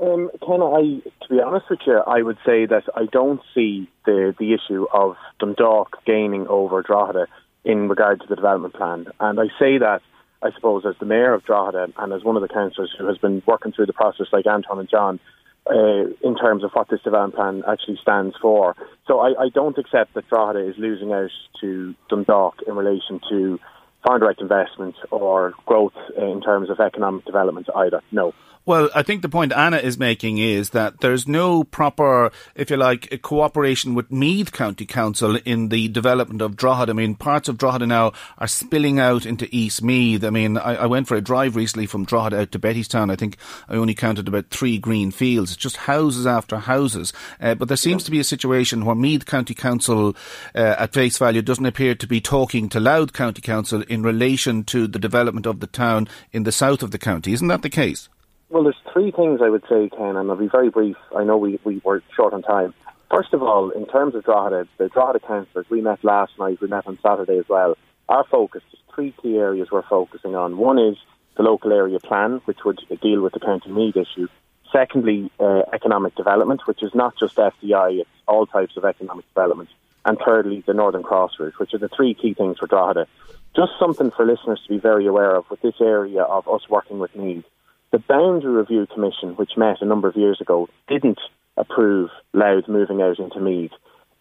Um, 0.00 0.30
I, 0.42 1.02
to 1.22 1.28
be 1.28 1.40
honest 1.40 1.66
with 1.70 1.80
you, 1.86 1.98
I 1.98 2.22
would 2.22 2.38
say 2.44 2.66
that 2.66 2.84
I 2.94 3.06
don't 3.12 3.40
see 3.54 3.88
the, 4.06 4.34
the 4.38 4.54
issue 4.54 4.86
of 4.92 5.16
Dundalk 5.38 6.04
gaining 6.06 6.46
over 6.48 6.82
Drogheda 6.82 7.26
in 7.64 7.88
regard 7.88 8.20
to 8.20 8.26
the 8.26 8.36
development 8.36 8.74
plan. 8.74 9.06
And 9.20 9.38
I 9.38 9.46
say 9.58 9.78
that, 9.78 10.00
I 10.42 10.52
suppose, 10.54 10.84
as 10.86 10.94
the 10.98 11.06
mayor 11.06 11.34
of 11.34 11.44
Drogheda 11.44 11.92
and 11.98 12.12
as 12.12 12.24
one 12.24 12.36
of 12.36 12.42
the 12.42 12.48
councillors 12.48 12.94
who 12.98 13.06
has 13.06 13.18
been 13.18 13.42
working 13.46 13.72
through 13.72 13.86
the 13.86 13.92
process 13.92 14.26
like 14.32 14.46
Anton 14.46 14.78
and 14.78 14.88
John, 14.88 15.20
uh, 15.66 16.06
in 16.22 16.36
terms 16.36 16.64
of 16.64 16.70
what 16.72 16.88
this 16.88 17.02
development 17.02 17.34
plan 17.34 17.62
actually 17.70 17.98
stands 18.00 18.34
for. 18.40 18.74
So 19.06 19.20
I, 19.20 19.44
I 19.44 19.48
don't 19.50 19.76
accept 19.76 20.14
that 20.14 20.28
Drogheda 20.28 20.66
is 20.66 20.76
losing 20.78 21.12
out 21.12 21.30
to 21.60 21.94
Dundalk 22.08 22.56
in 22.66 22.74
relation 22.74 23.20
to 23.28 23.60
foreign 24.04 24.20
direct 24.20 24.40
investment 24.40 24.96
or 25.10 25.54
growth 25.66 25.92
in 26.16 26.40
terms 26.40 26.70
of 26.70 26.80
economic 26.80 27.24
development 27.24 27.68
either. 27.76 28.02
No. 28.12 28.34
Well, 28.66 28.90
I 28.94 29.02
think 29.02 29.22
the 29.22 29.28
point 29.30 29.54
Anna 29.54 29.78
is 29.78 29.98
making 29.98 30.36
is 30.36 30.70
that 30.70 31.00
there's 31.00 31.26
no 31.26 31.64
proper, 31.64 32.30
if 32.54 32.70
you 32.70 32.76
like, 32.76 33.22
cooperation 33.22 33.94
with 33.94 34.12
Meath 34.12 34.52
County 34.52 34.84
Council 34.84 35.36
in 35.46 35.70
the 35.70 35.88
development 35.88 36.42
of 36.42 36.56
Drogheda. 36.56 36.90
I 36.90 36.94
mean, 36.94 37.14
parts 37.14 37.48
of 37.48 37.56
Drogheda 37.56 37.86
now 37.86 38.12
are 38.36 38.46
spilling 38.46 39.00
out 39.00 39.24
into 39.24 39.48
East 39.50 39.82
Meath. 39.82 40.22
I 40.24 40.30
mean, 40.30 40.58
I, 40.58 40.76
I 40.76 40.86
went 40.86 41.08
for 41.08 41.16
a 41.16 41.22
drive 41.22 41.56
recently 41.56 41.86
from 41.86 42.04
Drogheda 42.04 42.38
out 42.38 42.52
to 42.52 42.58
Bettystown. 42.58 43.10
I 43.10 43.16
think 43.16 43.38
I 43.66 43.76
only 43.76 43.94
counted 43.94 44.28
about 44.28 44.50
three 44.50 44.78
green 44.78 45.10
fields. 45.10 45.52
It's 45.52 45.62
just 45.62 45.78
houses 45.78 46.26
after 46.26 46.58
houses. 46.58 47.14
Uh, 47.40 47.54
but 47.54 47.68
there 47.68 47.78
seems 47.78 48.04
to 48.04 48.10
be 48.10 48.20
a 48.20 48.24
situation 48.24 48.84
where 48.84 48.94
Meath 48.94 49.24
County 49.24 49.54
Council, 49.54 50.14
uh, 50.54 50.76
at 50.78 50.92
face 50.92 51.16
value, 51.16 51.40
doesn't 51.40 51.64
appear 51.64 51.94
to 51.94 52.06
be 52.06 52.20
talking 52.20 52.68
to 52.68 52.78
Louth 52.78 53.14
County 53.14 53.40
Council 53.40 53.82
in 53.88 54.02
relation 54.02 54.64
to 54.64 54.86
the 54.86 54.98
development 54.98 55.46
of 55.46 55.60
the 55.60 55.66
town 55.66 56.08
in 56.30 56.42
the 56.42 56.52
south 56.52 56.82
of 56.82 56.90
the 56.90 56.98
county. 56.98 57.32
Isn't 57.32 57.48
that 57.48 57.62
the 57.62 57.70
case? 57.70 58.10
Well, 58.50 58.64
there's 58.64 58.74
three 58.92 59.12
things 59.12 59.40
I 59.40 59.48
would 59.48 59.62
say, 59.68 59.88
Ken, 59.88 60.16
and 60.16 60.28
I'll 60.28 60.36
be 60.36 60.48
very 60.48 60.70
brief. 60.70 60.96
I 61.16 61.22
know 61.22 61.36
we, 61.36 61.60
we 61.62 61.80
were 61.84 62.02
short 62.16 62.34
on 62.34 62.42
time. 62.42 62.74
First 63.08 63.32
of 63.32 63.44
all, 63.44 63.70
in 63.70 63.86
terms 63.86 64.16
of 64.16 64.24
Drogheda, 64.24 64.66
the 64.76 64.88
Drogheda 64.88 65.20
councillors, 65.20 65.66
we 65.70 65.80
met 65.80 66.02
last 66.02 66.32
night, 66.36 66.60
we 66.60 66.66
met 66.66 66.86
on 66.88 66.98
Saturday 67.00 67.38
as 67.38 67.48
well. 67.48 67.76
Our 68.08 68.24
focus 68.24 68.62
is 68.72 68.80
three 68.92 69.14
key 69.22 69.36
areas 69.36 69.70
we're 69.70 69.82
focusing 69.82 70.34
on. 70.34 70.56
One 70.56 70.80
is 70.80 70.96
the 71.36 71.44
local 71.44 71.72
area 71.72 72.00
plan, 72.00 72.40
which 72.44 72.64
would 72.64 72.80
deal 73.00 73.20
with 73.20 73.34
the 73.34 73.40
County 73.40 73.70
Meath 73.70 73.96
issue. 73.96 74.26
Secondly, 74.72 75.30
uh, 75.38 75.62
economic 75.72 76.16
development, 76.16 76.66
which 76.66 76.82
is 76.82 76.92
not 76.92 77.16
just 77.16 77.36
FDI, 77.36 78.00
it's 78.00 78.10
all 78.26 78.46
types 78.46 78.76
of 78.76 78.84
economic 78.84 79.28
development. 79.28 79.68
And 80.04 80.18
thirdly, 80.24 80.64
the 80.66 80.74
Northern 80.74 81.04
Cross 81.04 81.38
route, 81.38 81.58
which 81.58 81.72
are 81.72 81.78
the 81.78 81.88
three 81.88 82.14
key 82.14 82.34
things 82.34 82.58
for 82.58 82.66
Drogheda. 82.66 83.06
Just 83.54 83.72
something 83.78 84.10
for 84.10 84.26
listeners 84.26 84.60
to 84.64 84.68
be 84.68 84.78
very 84.78 85.06
aware 85.06 85.36
of 85.36 85.48
with 85.50 85.60
this 85.60 85.80
area 85.80 86.22
of 86.22 86.48
us 86.48 86.68
working 86.68 86.98
with 86.98 87.14
Meath. 87.14 87.44
The 87.92 87.98
Boundary 87.98 88.52
Review 88.52 88.86
Commission, 88.86 89.34
which 89.34 89.56
met 89.56 89.82
a 89.82 89.84
number 89.84 90.08
of 90.08 90.16
years 90.16 90.40
ago, 90.40 90.68
didn't 90.88 91.18
approve 91.56 92.10
Louth 92.32 92.68
moving 92.68 93.02
out 93.02 93.18
into 93.18 93.40
Meath. 93.40 93.72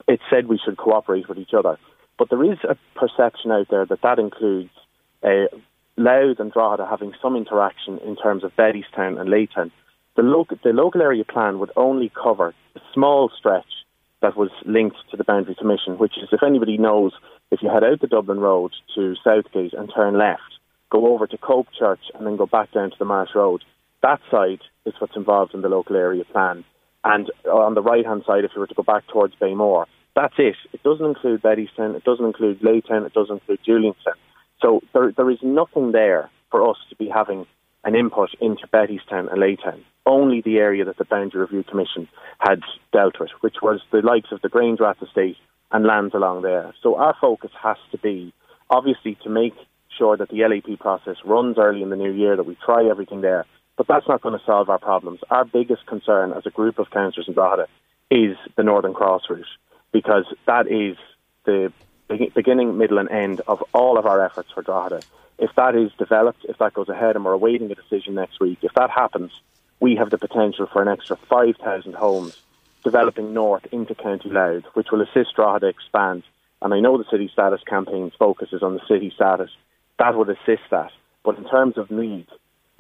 It 0.08 0.20
said 0.30 0.48
we 0.48 0.58
should 0.64 0.78
cooperate 0.78 1.30
with 1.30 1.38
each 1.38 1.54
other. 1.56 1.78
But 2.18 2.30
there 2.30 2.44
is 2.44 2.58
a 2.68 2.76
perception 2.96 3.52
out 3.52 3.68
there 3.70 3.86
that 3.86 4.02
that 4.02 4.18
includes 4.18 4.72
uh, 5.24 5.56
Louth 5.98 6.40
and 6.40 6.52
Drogheda 6.52 6.88
having 6.90 7.14
some 7.22 7.36
interaction 7.36 8.00
in 8.00 8.16
terms 8.16 8.44
of 8.44 8.56
Bettystown 8.56 9.20
and 9.20 9.30
Laytown. 9.30 9.72
The, 10.16 10.24
the 10.64 10.74
local 10.74 11.02
area 11.02 11.24
plan 11.24 11.60
would 11.60 11.72
only 11.76 12.12
cover 12.22 12.56
a 12.76 12.80
small 12.94 13.30
stretch 13.38 13.86
that 14.22 14.36
was 14.36 14.50
linked 14.66 14.98
to 15.12 15.18
the 15.18 15.24
Boundary 15.24 15.56
Commission, 15.56 15.98
which 15.98 16.18
is, 16.18 16.30
if 16.32 16.42
anybody 16.44 16.78
knows, 16.78 17.14
if 17.52 17.62
you 17.62 17.70
head 17.70 17.84
out 17.84 18.02
the 18.02 18.08
Dublin 18.08 18.40
Road 18.40 18.72
to 18.96 19.16
Southgate 19.24 19.74
and 19.74 19.92
turn 19.94 20.18
left, 20.18 20.59
go 20.92 21.14
over 21.14 21.28
to 21.28 21.38
Colpe 21.38 21.70
Church, 21.78 22.02
and 22.14 22.26
then 22.26 22.38
go 22.38 22.46
back 22.46 22.72
down 22.72 22.92
to 22.92 22.96
the 22.98 23.06
Marsh 23.06 23.32
Road. 23.36 23.64
That 24.02 24.20
side 24.32 24.62
is 24.86 24.94
what's 25.00 25.16
involved 25.16 25.54
in 25.54 25.62
the 25.62 25.70
local 25.70 25.96
area 25.96 26.24
plan. 26.26 26.64
And 27.04 27.32
on 27.46 27.76
the 27.76 27.82
right 27.82 28.06
hand 28.06 28.24
side, 28.26 28.44
if 28.44 28.52
you 28.56 28.60
were 28.60 28.68
to 28.68 28.74
go 28.74 28.84
back 28.84 29.08
towards 29.08 29.36
Beamore, 29.36 29.86
that's 30.16 30.34
it. 30.38 30.56
It 30.74 30.84
doesn't 30.84 31.06
include 31.06 31.42
Bettystown, 31.42 31.96
it 31.96 32.04
doesn't 32.04 32.26
include 32.26 32.62
Laytown, 32.62 33.06
it 33.06 33.14
doesn't 33.14 33.36
include 33.36 33.60
Julianstown. 33.68 34.18
So 34.62 34.82
there, 34.94 35.14
there 35.16 35.30
is 35.30 35.40
nothing 35.42 35.92
there 35.92 36.30
for 36.52 36.70
us 36.70 36.78
to 36.90 36.96
be 36.96 37.08
having 37.08 37.46
an 37.84 37.96
input 37.96 38.30
into 38.42 38.68
Bettystown 38.68 39.32
and 39.32 39.42
Laytown. 39.42 39.82
Only 40.06 40.42
the 40.42 40.58
area 40.58 40.84
that 40.86 40.98
the 40.98 41.06
Boundary 41.06 41.42
Review 41.42 41.64
Commission 41.64 42.10
had 42.40 42.62
dealt 42.92 43.20
with, 43.20 43.30
which 43.42 43.58
was 43.62 43.80
the 43.92 44.02
likes 44.02 44.32
of 44.32 44.42
the 44.42 44.50
Grangerath 44.50 45.02
estate 45.02 45.38
and 45.72 45.86
lands 45.86 46.14
along 46.14 46.42
there. 46.42 46.74
So 46.82 46.96
our 46.96 47.16
focus 47.22 47.52
has 47.62 47.78
to 47.92 47.98
be, 47.98 48.34
obviously, 48.70 49.18
to 49.24 49.30
make 49.30 49.54
sure 50.00 50.18
that 50.18 50.30
the 50.30 50.42
LAP 50.42 50.80
process 50.80 51.18
runs 51.24 51.60
early 51.60 51.84
in 51.84 51.92
the 51.92 51.96
new 51.96 52.12
year, 52.12 52.36
that 52.36 52.48
we 52.48 52.56
try 52.56 52.90
everything 52.90 53.22
there. 53.22 53.46
But 53.78 53.88
that's 53.88 54.08
not 54.08 54.22
going 54.22 54.38
to 54.38 54.44
solve 54.46 54.70
our 54.70 54.80
problems. 54.80 55.20
Our 55.30 55.46
biggest 55.46 55.86
concern 55.86 56.34
as 56.34 56.46
a 56.46 56.50
group 56.50 56.80
of 56.80 56.90
councillors 56.90 57.28
in 57.28 57.34
Drogheda 57.34 57.68
is 58.10 58.36
the 58.56 58.64
Northern 58.64 58.94
Cross 58.94 59.30
route, 59.30 59.46
because 59.92 60.26
that 60.48 60.68
is 60.68 60.98
the 61.46 61.72
beginning, 62.08 62.78
middle, 62.78 62.98
and 62.98 63.10
end 63.10 63.42
of 63.48 63.64
all 63.74 64.00
of 64.00 64.06
our 64.06 64.26
efforts 64.26 64.50
for 64.52 64.64
Drogheda. 64.64 65.02
If 65.38 65.52
that 65.56 65.76
is 65.76 65.92
developed, 65.98 66.46
if 66.50 66.58
that 66.58 66.74
goes 66.74 66.90
ahead, 66.90 67.16
and 67.16 67.24
we're 67.24 67.34
awaiting 67.34 67.72
a 67.72 67.76
decision 67.76 68.16
next 68.16 68.40
week, 68.40 68.60
if 68.64 68.74
that 68.74 68.90
happens, 68.90 69.32
we 69.80 69.96
have 69.96 70.10
the 70.10 70.18
potential 70.18 70.66
for 70.66 70.82
an 70.82 70.88
extra 70.88 71.16
5,000 71.16 71.94
homes 71.94 72.42
developing 72.84 73.34
north 73.34 73.66
into 73.72 73.96
County 73.96 74.30
Louth, 74.30 74.66
which 74.74 74.92
will 74.92 75.02
assist 75.02 75.36
Drogheda 75.36 75.68
expand. 75.68 76.24
And 76.62 76.74
I 76.74 76.80
know 76.80 76.98
the 76.98 77.10
City 77.10 77.30
Status 77.32 77.62
campaign's 77.66 78.14
focus 78.20 78.50
is 78.52 78.64
on 78.64 78.74
the 78.74 78.86
city 78.88 79.12
status, 79.16 79.52
that 80.00 80.16
would 80.16 80.30
assist 80.30 80.64
that. 80.72 80.92
But 81.24 81.38
in 81.38 81.48
terms 81.48 81.78
of 81.78 81.92
need, 81.92 82.28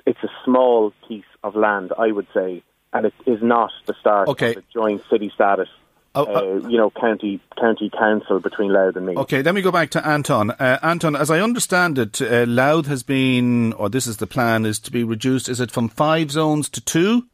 it's 0.05 0.23
a 0.23 0.29
small 0.43 0.93
piece 1.07 1.23
of 1.43 1.55
land, 1.55 1.91
I 1.97 2.11
would 2.11 2.27
say, 2.33 2.63
and 2.91 3.05
it 3.05 3.13
is 3.25 3.39
not 3.41 3.71
the 3.85 3.93
start 3.99 4.27
okay. 4.29 4.49
of 4.49 4.55
the 4.55 4.63
joint 4.73 5.01
city 5.09 5.31
status. 5.33 5.69
Oh, 6.15 6.23
uh, 6.23 6.39
uh, 6.39 6.67
you 6.67 6.77
know, 6.77 6.89
county 6.89 7.39
county 7.59 7.91
council 7.91 8.39
between 8.39 8.73
Louth 8.73 8.95
and 8.95 9.05
me. 9.05 9.15
Okay, 9.15 9.43
let 9.43 9.53
me 9.53 9.61
go 9.61 9.71
back 9.71 9.91
to 9.91 10.05
Anton. 10.05 10.49
Uh, 10.49 10.79
Anton, 10.81 11.15
as 11.15 11.29
I 11.29 11.39
understand 11.39 11.99
it, 11.99 12.19
uh, 12.19 12.45
Louth 12.47 12.87
has 12.87 13.03
been, 13.03 13.73
or 13.73 13.89
this 13.89 14.07
is 14.07 14.17
the 14.17 14.25
plan, 14.25 14.65
is 14.65 14.79
to 14.79 14.91
be 14.91 15.03
reduced. 15.03 15.47
Is 15.47 15.59
it 15.59 15.69
from 15.69 15.87
five 15.87 16.31
zones 16.31 16.67
to 16.69 16.81
two? 16.81 17.27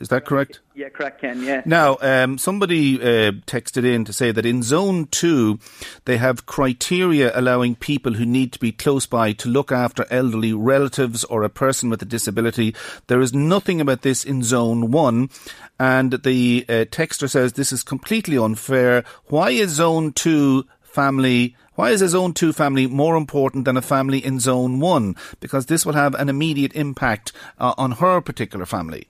Is 0.00 0.08
that 0.08 0.24
correct? 0.24 0.60
Yeah, 0.76 0.90
correct, 0.90 1.22
Ken. 1.22 1.42
Yeah. 1.42 1.62
Now, 1.64 1.96
um, 2.02 2.36
somebody 2.36 3.00
uh, 3.00 3.32
texted 3.46 3.86
in 3.86 4.04
to 4.04 4.12
say 4.12 4.30
that 4.30 4.44
in 4.44 4.62
Zone 4.62 5.06
Two, 5.06 5.58
they 6.04 6.18
have 6.18 6.44
criteria 6.44 7.32
allowing 7.34 7.76
people 7.76 8.12
who 8.12 8.26
need 8.26 8.52
to 8.52 8.58
be 8.58 8.72
close 8.72 9.06
by 9.06 9.32
to 9.32 9.48
look 9.48 9.72
after 9.72 10.04
elderly 10.10 10.52
relatives 10.52 11.24
or 11.24 11.42
a 11.42 11.48
person 11.48 11.88
with 11.88 12.02
a 12.02 12.04
disability. 12.04 12.74
There 13.06 13.22
is 13.22 13.32
nothing 13.32 13.80
about 13.80 14.02
this 14.02 14.22
in 14.22 14.42
Zone 14.42 14.90
One, 14.90 15.30
and 15.78 16.12
the 16.12 16.66
uh, 16.68 16.72
texter 16.90 17.30
says 17.30 17.54
this 17.54 17.72
is 17.72 17.82
completely 17.82 18.36
unfair. 18.36 19.02
Why 19.28 19.52
is 19.52 19.70
Zone 19.70 20.12
Two 20.12 20.66
family? 20.82 21.56
Why 21.76 21.90
is 21.90 22.02
a 22.02 22.08
Zone 22.08 22.32
2 22.32 22.54
family 22.54 22.86
more 22.86 23.16
important 23.16 23.66
than 23.66 23.76
a 23.76 23.82
family 23.82 24.24
in 24.24 24.40
Zone 24.40 24.80
1? 24.80 25.14
Because 25.40 25.66
this 25.66 25.84
will 25.84 25.92
have 25.92 26.14
an 26.14 26.30
immediate 26.30 26.72
impact 26.72 27.32
uh, 27.58 27.74
on 27.76 27.92
her 27.92 28.22
particular 28.22 28.64
family. 28.64 29.06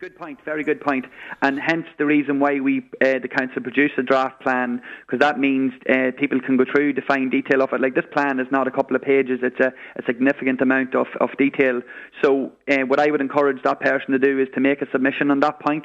Good 0.00 0.14
point, 0.14 0.38
very 0.44 0.62
good 0.62 0.80
point, 0.80 1.06
and 1.42 1.58
hence 1.58 1.84
the 1.98 2.06
reason 2.06 2.38
why 2.38 2.60
we, 2.60 2.88
uh, 3.04 3.18
the 3.18 3.26
council, 3.26 3.60
produced 3.60 3.94
a 3.98 4.04
draft 4.04 4.40
plan 4.40 4.80
because 5.04 5.18
that 5.18 5.40
means 5.40 5.72
uh, 5.90 6.12
people 6.16 6.40
can 6.40 6.56
go 6.56 6.64
through 6.70 6.92
the 6.92 7.02
fine 7.02 7.30
detail 7.30 7.62
of 7.62 7.72
it. 7.72 7.80
Like 7.80 7.96
this 7.96 8.04
plan 8.12 8.38
is 8.38 8.46
not 8.52 8.68
a 8.68 8.70
couple 8.70 8.94
of 8.94 9.02
pages; 9.02 9.40
it's 9.42 9.58
a, 9.58 9.72
a 9.96 10.02
significant 10.06 10.60
amount 10.60 10.94
of, 10.94 11.08
of 11.20 11.30
detail. 11.36 11.82
So, 12.22 12.52
uh, 12.70 12.86
what 12.86 13.00
I 13.00 13.10
would 13.10 13.20
encourage 13.20 13.60
that 13.64 13.80
person 13.80 14.12
to 14.12 14.20
do 14.20 14.38
is 14.38 14.46
to 14.54 14.60
make 14.60 14.82
a 14.82 14.90
submission 14.92 15.32
on 15.32 15.40
that 15.40 15.58
point. 15.58 15.84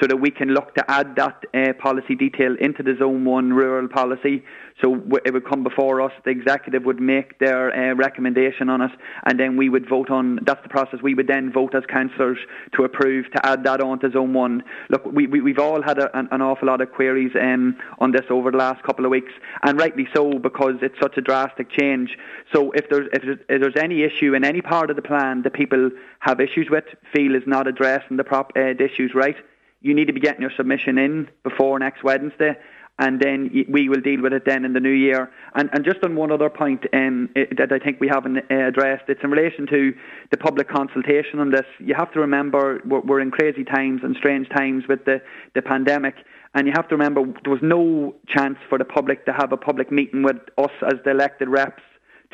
So 0.00 0.06
that 0.06 0.16
we 0.16 0.30
can 0.30 0.48
look 0.50 0.74
to 0.74 0.90
add 0.90 1.16
that 1.16 1.44
uh, 1.54 1.72
policy 1.74 2.14
detail 2.14 2.56
into 2.60 2.82
the 2.82 2.94
Zone 2.98 3.24
1 3.24 3.52
rural 3.52 3.88
policy. 3.88 4.42
So 4.80 5.02
it 5.26 5.32
would 5.32 5.46
come 5.46 5.62
before 5.62 6.00
us, 6.00 6.12
the 6.24 6.30
executive 6.30 6.84
would 6.84 7.00
make 7.00 7.38
their 7.38 7.70
uh, 7.70 7.94
recommendation 7.94 8.70
on 8.70 8.80
it, 8.80 8.90
and 9.24 9.38
then 9.38 9.56
we 9.56 9.68
would 9.68 9.86
vote 9.88 10.10
on, 10.10 10.38
that's 10.46 10.62
the 10.62 10.70
process, 10.70 11.00
we 11.02 11.14
would 11.14 11.26
then 11.26 11.52
vote 11.52 11.74
as 11.74 11.82
councillors 11.86 12.38
to 12.74 12.84
approve 12.84 13.30
to 13.32 13.46
add 13.46 13.62
that 13.64 13.82
on 13.82 13.98
to 14.00 14.10
Zone 14.10 14.32
1. 14.32 14.62
Look, 14.88 15.04
we, 15.04 15.26
we, 15.26 15.50
have 15.50 15.58
all 15.58 15.82
had 15.82 15.98
a, 15.98 16.16
an, 16.16 16.28
an, 16.30 16.40
awful 16.40 16.68
lot 16.68 16.80
of 16.80 16.92
queries 16.92 17.32
um, 17.40 17.76
on 17.98 18.12
this 18.12 18.24
over 18.30 18.50
the 18.50 18.56
last 18.56 18.82
couple 18.82 19.04
of 19.04 19.10
weeks, 19.10 19.32
and 19.62 19.78
rightly 19.78 20.08
so, 20.14 20.38
because 20.38 20.76
it's 20.80 20.98
such 21.00 21.18
a 21.18 21.20
drastic 21.20 21.70
change. 21.70 22.16
So 22.54 22.70
if 22.72 22.88
there's, 22.88 23.08
if 23.12 23.22
there's, 23.22 23.38
if 23.48 23.60
there's 23.60 23.76
any 23.76 24.02
issue 24.02 24.34
in 24.34 24.44
any 24.44 24.62
part 24.62 24.88
of 24.88 24.96
the 24.96 25.02
plan 25.02 25.42
that 25.42 25.52
people 25.52 25.90
have 26.20 26.40
issues 26.40 26.68
with, 26.70 26.84
feel 27.14 27.34
is 27.34 27.42
not 27.46 27.66
addressing 27.66 28.16
the, 28.16 28.24
prop, 28.24 28.52
uh, 28.56 28.72
the 28.78 28.88
issues 28.90 29.12
right, 29.14 29.36
you 29.80 29.94
need 29.94 30.06
to 30.06 30.12
be 30.12 30.20
getting 30.20 30.42
your 30.42 30.52
submission 30.56 30.98
in 30.98 31.28
before 31.42 31.78
next 31.78 32.04
Wednesday 32.04 32.56
and 33.00 33.18
then 33.18 33.50
we 33.70 33.88
will 33.88 34.02
deal 34.02 34.20
with 34.20 34.34
it 34.34 34.44
then 34.44 34.64
in 34.66 34.74
the 34.74 34.80
new 34.80 34.90
year. 34.90 35.32
And, 35.54 35.70
and 35.72 35.84
just 35.84 36.04
on 36.04 36.16
one 36.16 36.30
other 36.30 36.50
point 36.50 36.84
um, 36.92 37.30
that 37.34 37.72
I 37.72 37.78
think 37.78 37.98
we 37.98 38.08
haven't 38.08 38.36
uh, 38.36 38.68
addressed, 38.68 39.04
it's 39.08 39.22
in 39.24 39.30
relation 39.30 39.66
to 39.68 39.94
the 40.30 40.36
public 40.36 40.68
consultation 40.68 41.40
on 41.40 41.50
this. 41.50 41.64
You 41.78 41.94
have 41.96 42.12
to 42.12 42.20
remember 42.20 42.82
we're, 42.84 43.00
we're 43.00 43.20
in 43.20 43.30
crazy 43.30 43.64
times 43.64 44.02
and 44.04 44.14
strange 44.16 44.50
times 44.50 44.84
with 44.86 45.06
the, 45.06 45.22
the 45.54 45.62
pandemic. 45.62 46.14
And 46.54 46.66
you 46.66 46.74
have 46.76 46.88
to 46.88 46.94
remember 46.94 47.22
there 47.42 47.52
was 47.52 47.62
no 47.62 48.14
chance 48.28 48.58
for 48.68 48.76
the 48.76 48.84
public 48.84 49.24
to 49.24 49.32
have 49.32 49.52
a 49.52 49.56
public 49.56 49.90
meeting 49.90 50.22
with 50.22 50.36
us 50.58 50.72
as 50.82 50.98
the 51.02 51.12
elected 51.12 51.48
reps 51.48 51.82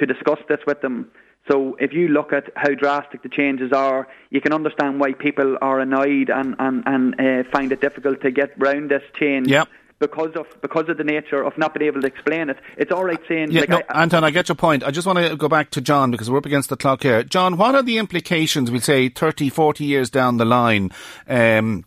to 0.01 0.07
discuss 0.07 0.41
this 0.49 0.59
with 0.67 0.81
them. 0.81 1.13
So 1.49 1.77
if 1.79 1.93
you 1.93 2.09
look 2.09 2.33
at 2.33 2.51
how 2.57 2.75
drastic 2.75 3.23
the 3.23 3.29
changes 3.29 3.73
are, 3.73 4.09
you 4.31 4.41
can 4.41 4.53
understand 4.53 5.01
why 5.01 5.13
people 5.13 5.57
are 5.61 5.81
annoyed 5.81 6.31
and 6.31 6.57
and, 6.59 6.83
and 6.87 7.21
uh, 7.21 7.51
find 7.51 7.73
it 7.73 7.81
difficult 7.81 8.21
to 8.23 8.31
get 8.31 8.53
round 8.59 8.91
this 8.91 9.03
change. 9.19 9.49
Yep 9.49 9.69
because 9.99 10.33
of 10.37 10.47
because 10.61 10.89
of 10.89 10.99
the 10.99 11.05
nature 11.05 11.43
of 11.43 11.57
not 11.57 11.75
being 11.75 11.87
able 11.87 12.01
to 12.01 12.07
explain 12.07 12.51
it. 12.51 12.59
It's 12.77 12.93
all 12.93 13.05
right 13.05 13.21
saying. 13.29 13.51
Yeah, 13.51 13.61
like 13.61 13.69
no, 13.71 13.83
I, 13.89 14.03
Anton, 14.03 14.25
I 14.25 14.31
get 14.31 14.49
your 14.49 14.57
point. 14.57 14.85
I 14.85 14.91
just 14.91 15.07
want 15.07 15.19
to 15.19 15.37
go 15.37 15.49
back 15.49 15.71
to 15.71 15.81
John 15.81 16.11
because 16.11 16.31
we're 16.31 16.39
up 16.39 16.47
against 16.47 16.69
the 16.69 16.77
clock 16.77 17.03
here. 17.03 17.23
John, 17.23 17.57
what 17.57 17.75
are 17.75 17.83
the 17.83 17.99
implications? 17.99 18.71
We'll 18.71 18.81
say 18.81 19.09
30, 19.09 19.49
40 19.49 19.85
years 19.85 20.11
down 20.11 20.37
the 20.37 20.45
line. 20.45 20.91
Um, 21.29 21.85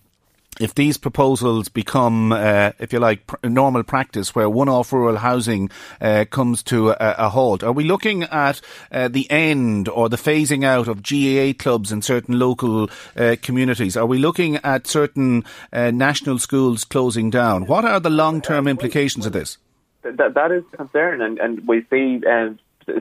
if 0.60 0.76
these 0.76 0.98
proposals 0.98 1.70
become, 1.70 2.32
uh, 2.32 2.72
if 2.80 2.92
you 2.94 3.00
like, 3.00 3.26
pr- 3.26 3.48
normal 3.48 3.84
practice 3.84 4.36
where 4.36 4.50
one-off 4.50 4.92
rural 4.92 5.18
housing 5.18 5.70
uh, 6.02 6.26
comes 6.30 6.62
to 6.64 6.90
a, 6.90 6.96
a, 7.00 7.30
halt, 7.30 7.64
are 7.64 7.72
we 7.72 7.84
looking 7.84 8.24
at 8.24 8.62
uh, 8.92 9.08
the 9.08 9.30
end 9.32 9.88
or 9.88 10.10
the 10.10 10.18
phasing 10.18 10.66
out 10.66 10.88
of 10.88 11.02
GAA 11.02 11.58
clubs 11.58 11.92
in 11.92 12.02
certain 12.02 12.38
local 12.38 12.90
uh, 13.16 13.38
communities? 13.42 13.96
Are 13.96 14.06
we 14.06 14.18
looking 14.18 14.58
at 14.58 14.86
certain 14.86 15.46
uh, 15.72 15.92
national 15.92 16.40
schools 16.40 16.84
closing 16.84 17.30
down? 17.30 17.66
What 17.66 17.86
are 17.86 18.00
the 18.00 18.10
long-term 18.10 18.68
implications 18.68 19.26
of 19.26 19.34
this? 19.34 19.58
That, 20.02 20.34
that 20.34 20.52
is 20.52 20.64
a 20.74 20.78
concern, 20.78 21.22
and, 21.22 21.40
and 21.40 21.68
we 21.68 21.86
see 21.90 22.22
uh, 22.26 22.52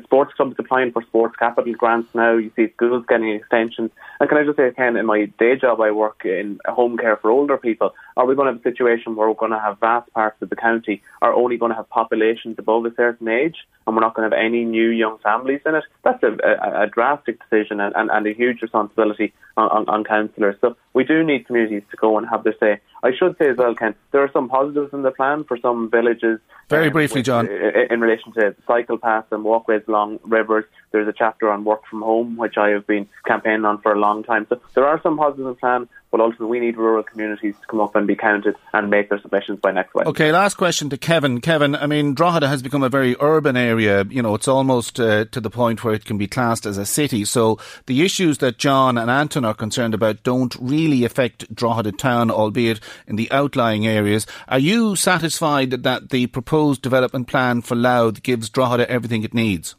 sports 0.05 0.33
clubs 0.35 0.57
applying 0.59 0.93
for 0.93 1.03
sports 1.03 1.37
capital 1.37 1.73
grants 1.75 2.09
now. 2.15 2.37
You 2.37 2.51
see 2.57 2.69
schools 2.75 3.05
getting 3.09 3.31
extensions. 3.31 3.91
And 4.21 4.29
can 4.29 4.39
I 4.39 4.45
just 4.45 4.57
say, 4.57 4.71
Ken, 4.73 4.97
in 4.97 5.07
my 5.07 5.27
day 5.39 5.57
job, 5.57 5.81
I 5.81 5.91
work 5.91 6.25
in 6.25 6.59
home 6.67 6.97
care 6.97 7.17
for 7.17 7.31
older 7.31 7.57
people. 7.57 7.95
Are 8.19 8.27
we 8.27 8.35
going 8.35 8.47
to 8.47 8.53
have 8.53 8.61
a 8.61 8.69
situation 8.69 9.15
where 9.15 9.29
we're 9.29 9.35
going 9.35 9.53
to 9.53 9.61
have 9.61 9.79
vast 9.79 10.13
parts 10.13 10.43
of 10.43 10.51
the 10.51 10.57
county 10.57 11.03
are 11.23 11.33
only 11.33 11.57
going 11.57 11.71
to 11.71 11.77
have 11.77 11.89
populations 11.89 12.57
above 12.59 12.85
a 12.85 12.93
certain 12.97 13.29
age, 13.29 13.55
and 13.87 13.95
we're 13.95 14.03
not 14.03 14.15
going 14.15 14.29
to 14.29 14.37
have 14.37 14.45
any 14.45 14.65
new 14.65 14.89
young 14.89 15.19
families 15.19 15.61
in 15.65 15.77
it? 15.77 15.85
That's 16.03 16.21
a, 16.25 16.37
a, 16.43 16.83
a 16.83 16.87
drastic 16.89 17.39
decision 17.41 17.79
and, 17.79 17.95
and, 17.95 18.11
and, 18.11 18.27
a 18.27 18.35
huge 18.35 18.61
responsibility 18.61 19.33
on, 19.57 19.69
on, 19.69 19.89
on 19.89 20.03
councillors. 20.03 20.57
So 20.61 20.77
we 20.95 21.05
do 21.05 21.23
need 21.23 21.47
communities 21.47 21.85
to 21.93 21.97
go 21.97 22.19
and 22.19 22.29
have 22.29 22.43
their 22.43 22.57
say. 22.59 22.81
I 23.05 23.13
should 23.17 23.37
say 23.39 23.51
as 23.51 23.57
well, 23.57 23.77
Ken, 23.77 23.95
there 24.11 24.25
are 24.25 24.31
some 24.33 24.49
positives 24.49 24.93
in 24.93 25.03
the 25.03 25.13
plan 25.13 25.45
for 25.45 25.57
some 25.57 25.89
villages. 25.89 26.41
Very 26.69 26.89
um, 26.89 26.93
briefly, 26.95 27.23
John. 27.23 27.47
In 27.47 28.01
relation 28.01 28.33
to 28.33 28.57
cycle 28.67 28.99
paths 28.99 29.29
and 29.31 29.45
walkways 29.45 29.83
along 29.87 30.19
rivers, 30.25 30.65
there's 30.91 31.07
a 31.07 31.13
chapter 31.13 31.51
on 31.51 31.65
work 31.65 31.83
from 31.89 32.03
home, 32.03 32.37
which 32.37 32.57
I 32.57 32.71
have 32.71 32.87
been 32.89 33.09
campaigning 33.27 33.65
on 33.65 33.81
for 33.81 33.93
a 33.93 33.99
long 34.01 34.25
time. 34.25 34.47
So 34.49 34.61
there 34.75 34.89
are 34.89 35.01
some 35.03 35.17
positives 35.17 35.47
in 35.47 35.47
the 35.47 35.55
plan, 35.55 35.89
but 36.11 36.21
ultimately 36.21 36.47
we 36.47 36.61
need 36.61 36.77
rural 36.77 37.03
communities 37.03 37.55
to 37.61 37.67
come 37.67 37.81
up 37.81 37.95
and 37.95 38.07
be 38.07 38.17
counted 38.17 38.57
and 38.73 38.91
make 38.91 39.09
their 39.09 39.21
submissions 39.21 39.61
by 39.61 39.73
next 39.73 39.95
week. 39.95 40.07
Okay, 40.07 40.33
last 40.33 40.55
question 40.55 40.89
to 40.91 40.97
Kevin. 40.97 41.41
Kevin, 41.41 41.75
I 41.75 41.87
mean, 41.87 42.15
Drogheda 42.15 42.49
has 42.49 42.63
become 42.63 42.83
a 42.83 42.89
very 42.89 43.17
urban 43.21 43.57
area. 43.57 44.05
You 44.09 44.23
know, 44.23 44.35
it's 44.35 44.49
almost 44.49 44.99
uh, 44.99 45.27
to 45.27 45.41
the 45.41 45.51
point 45.51 45.85
where 45.85 45.95
it 45.95 46.05
can 46.05 46.19
be 46.19 46.27
classed 46.27 46.67
as 46.67 46.79
a 46.79 46.87
city. 46.87 47.25
So 47.25 47.59
the 47.87 48.03
issues 48.03 48.39
that 48.39 48.59
John 48.59 48.97
and 48.97 49.11
Anton 49.11 49.45
are 49.45 49.55
concerned 49.55 49.95
about 49.95 50.23
don't 50.23 50.55
really 50.61 51.05
affect 51.05 51.55
Drogheda 51.55 51.93
town, 51.93 52.31
albeit 52.31 52.81
in 53.07 53.17
the 53.17 53.31
outlying 53.31 53.87
areas. 53.87 54.27
Are 54.49 54.59
you 54.59 54.97
satisfied 54.97 55.71
that 55.71 56.11
the 56.11 56.27
proposed 56.29 56.83
development 56.83 57.29
plan 57.29 57.63
for 57.63 57.75
Louth 57.75 58.23
gives 58.23 58.49
Drogheda 58.49 58.91
everything 58.91 59.25
it 59.25 59.35
needs? 59.35 59.75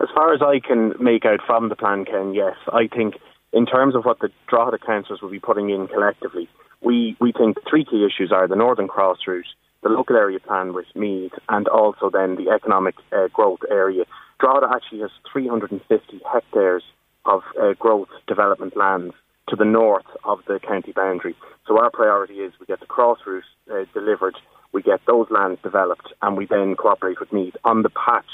As 0.00 0.08
far 0.14 0.34
as 0.34 0.42
I 0.42 0.60
can 0.60 0.92
make 1.00 1.24
out 1.24 1.40
from 1.46 1.68
the 1.68 1.76
plan, 1.76 2.04
Ken, 2.04 2.34
yes. 2.34 2.56
I 2.72 2.88
think 2.88 3.14
in 3.54 3.66
terms 3.66 3.94
of 3.94 4.04
what 4.04 4.18
the 4.18 4.30
Drogheda 4.48 4.78
councils 4.84 5.22
will 5.22 5.30
be 5.30 5.38
putting 5.38 5.70
in 5.70 5.86
collectively, 5.86 6.48
we, 6.82 7.16
we 7.20 7.32
think 7.32 7.56
three 7.70 7.84
key 7.84 8.04
issues 8.04 8.32
are 8.32 8.48
the 8.48 8.56
Northern 8.56 8.88
Cross 8.88 9.18
route, 9.28 9.46
the 9.82 9.88
local 9.88 10.16
area 10.16 10.40
plan 10.40 10.74
with 10.74 10.86
Meath, 10.96 11.32
and 11.48 11.68
also 11.68 12.10
then 12.10 12.34
the 12.34 12.50
economic 12.50 12.96
uh, 13.12 13.28
growth 13.32 13.60
area. 13.70 14.04
Drogheda 14.40 14.66
actually 14.74 15.00
has 15.00 15.10
350 15.32 16.20
hectares 16.30 16.82
of 17.24 17.42
uh, 17.60 17.74
growth 17.78 18.08
development 18.26 18.76
lands 18.76 19.14
to 19.48 19.56
the 19.56 19.64
north 19.64 20.06
of 20.24 20.40
the 20.48 20.58
county 20.58 20.92
boundary. 20.92 21.36
So 21.68 21.78
our 21.78 21.90
priority 21.90 22.40
is 22.40 22.52
we 22.58 22.66
get 22.66 22.80
the 22.80 22.86
cross 22.86 23.18
route 23.24 23.44
uh, 23.70 23.84
delivered, 23.94 24.34
we 24.72 24.82
get 24.82 25.00
those 25.06 25.28
lands 25.30 25.60
developed, 25.62 26.12
and 26.22 26.36
we 26.36 26.46
then 26.46 26.74
cooperate 26.74 27.20
with 27.20 27.32
Meath 27.32 27.54
on 27.64 27.82
the 27.82 27.90
patch 27.90 28.26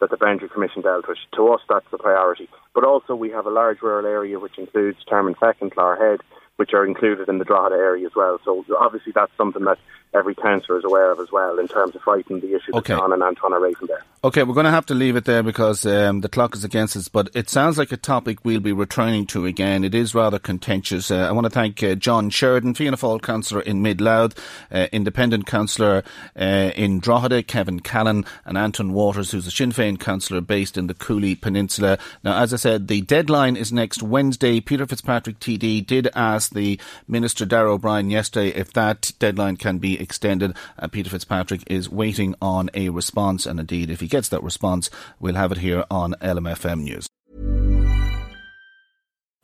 that 0.00 0.10
the 0.10 0.16
Boundary 0.16 0.48
Commission 0.48 0.82
dealt 0.82 1.08
with. 1.08 1.18
To 1.34 1.48
us, 1.48 1.60
that's 1.68 1.90
the 1.90 1.98
priority. 1.98 2.48
But 2.74 2.84
also, 2.84 3.14
we 3.14 3.30
have 3.30 3.46
a 3.46 3.50
large 3.50 3.82
rural 3.82 4.06
area 4.06 4.38
which 4.38 4.58
includes 4.58 4.98
Termonfeck 5.10 5.54
and 5.60 5.74
Clogherhead, 5.74 6.18
which 6.58 6.74
are 6.74 6.84
included 6.84 7.28
in 7.28 7.38
the 7.38 7.44
Drogheda 7.44 7.76
area 7.76 8.04
as 8.04 8.14
well. 8.16 8.40
So 8.44 8.64
obviously, 8.78 9.12
that's 9.12 9.30
something 9.36 9.64
that 9.64 9.78
every 10.14 10.34
councillor 10.34 10.78
is 10.78 10.84
aware 10.84 11.12
of 11.12 11.20
as 11.20 11.30
well 11.30 11.58
in 11.58 11.68
terms 11.68 11.94
of 11.94 12.02
fighting 12.02 12.40
the 12.40 12.54
issue 12.54 12.74
okay. 12.74 12.94
that 12.94 13.00
John 13.00 13.12
and 13.12 13.22
Anton 13.22 13.52
are 13.52 13.60
raising 13.60 13.86
there. 13.86 14.02
Okay, 14.24 14.42
we're 14.42 14.54
going 14.54 14.64
to 14.64 14.70
have 14.70 14.86
to 14.86 14.94
leave 14.94 15.14
it 15.14 15.26
there 15.26 15.44
because 15.44 15.86
um, 15.86 16.22
the 16.22 16.28
clock 16.28 16.56
is 16.56 16.64
against 16.64 16.96
us, 16.96 17.06
but 17.06 17.28
it 17.34 17.48
sounds 17.48 17.78
like 17.78 17.92
a 17.92 17.96
topic 17.96 18.44
we'll 18.44 18.58
be 18.58 18.72
returning 18.72 19.26
to 19.26 19.46
again. 19.46 19.84
It 19.84 19.94
is 19.94 20.14
rather 20.14 20.40
contentious. 20.40 21.12
Uh, 21.12 21.28
I 21.28 21.30
want 21.30 21.44
to 21.44 21.50
thank 21.50 21.80
uh, 21.84 21.94
John 21.94 22.28
Sheridan, 22.30 22.74
Fianna 22.74 22.96
Fáil 22.96 23.22
councillor 23.22 23.60
in 23.60 23.80
Mid 23.80 24.00
Louth, 24.00 24.36
uh, 24.72 24.88
independent 24.90 25.46
councillor 25.46 26.02
uh, 26.36 26.72
in 26.74 26.98
Drogheda, 26.98 27.44
Kevin 27.44 27.78
Callan, 27.78 28.24
and 28.44 28.58
Anton 28.58 28.92
Watters, 28.92 29.30
who's 29.30 29.46
a 29.46 29.52
Sinn 29.52 29.70
Féin 29.70 30.00
councillor 30.00 30.40
based 30.40 30.76
in 30.76 30.88
the 30.88 30.94
Cooley 30.94 31.36
Peninsula. 31.36 31.98
Now, 32.24 32.42
as 32.42 32.52
I 32.52 32.56
said, 32.56 32.88
the 32.88 33.02
deadline 33.02 33.56
is 33.56 33.72
next 33.72 34.02
Wednesday. 34.02 34.60
Peter 34.60 34.86
Fitzpatrick 34.86 35.38
TD 35.38 35.86
did 35.86 36.08
ask 36.16 36.47
the 36.48 36.80
Minister 37.06 37.44
Darragh 37.44 37.70
O'Brien 37.72 38.10
yesterday 38.10 38.48
if 38.48 38.72
that 38.72 39.12
deadline 39.18 39.56
can 39.56 39.78
be 39.78 40.00
extended. 40.00 40.56
Uh, 40.78 40.88
Peter 40.88 41.10
Fitzpatrick 41.10 41.62
is 41.66 41.88
waiting 41.88 42.34
on 42.40 42.70
a 42.74 42.88
response, 42.88 43.46
and 43.46 43.60
indeed, 43.60 43.90
if 43.90 44.00
he 44.00 44.08
gets 44.08 44.28
that 44.28 44.42
response, 44.42 44.90
we'll 45.18 45.34
have 45.34 45.52
it 45.52 45.58
here 45.58 45.84
on 45.90 46.14
LMFM 46.20 46.82
News. 46.82 47.08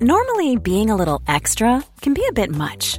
Normally, 0.00 0.56
being 0.56 0.90
a 0.90 0.96
little 0.96 1.22
extra 1.28 1.84
can 2.00 2.14
be 2.14 2.26
a 2.28 2.32
bit 2.32 2.50
much, 2.50 2.98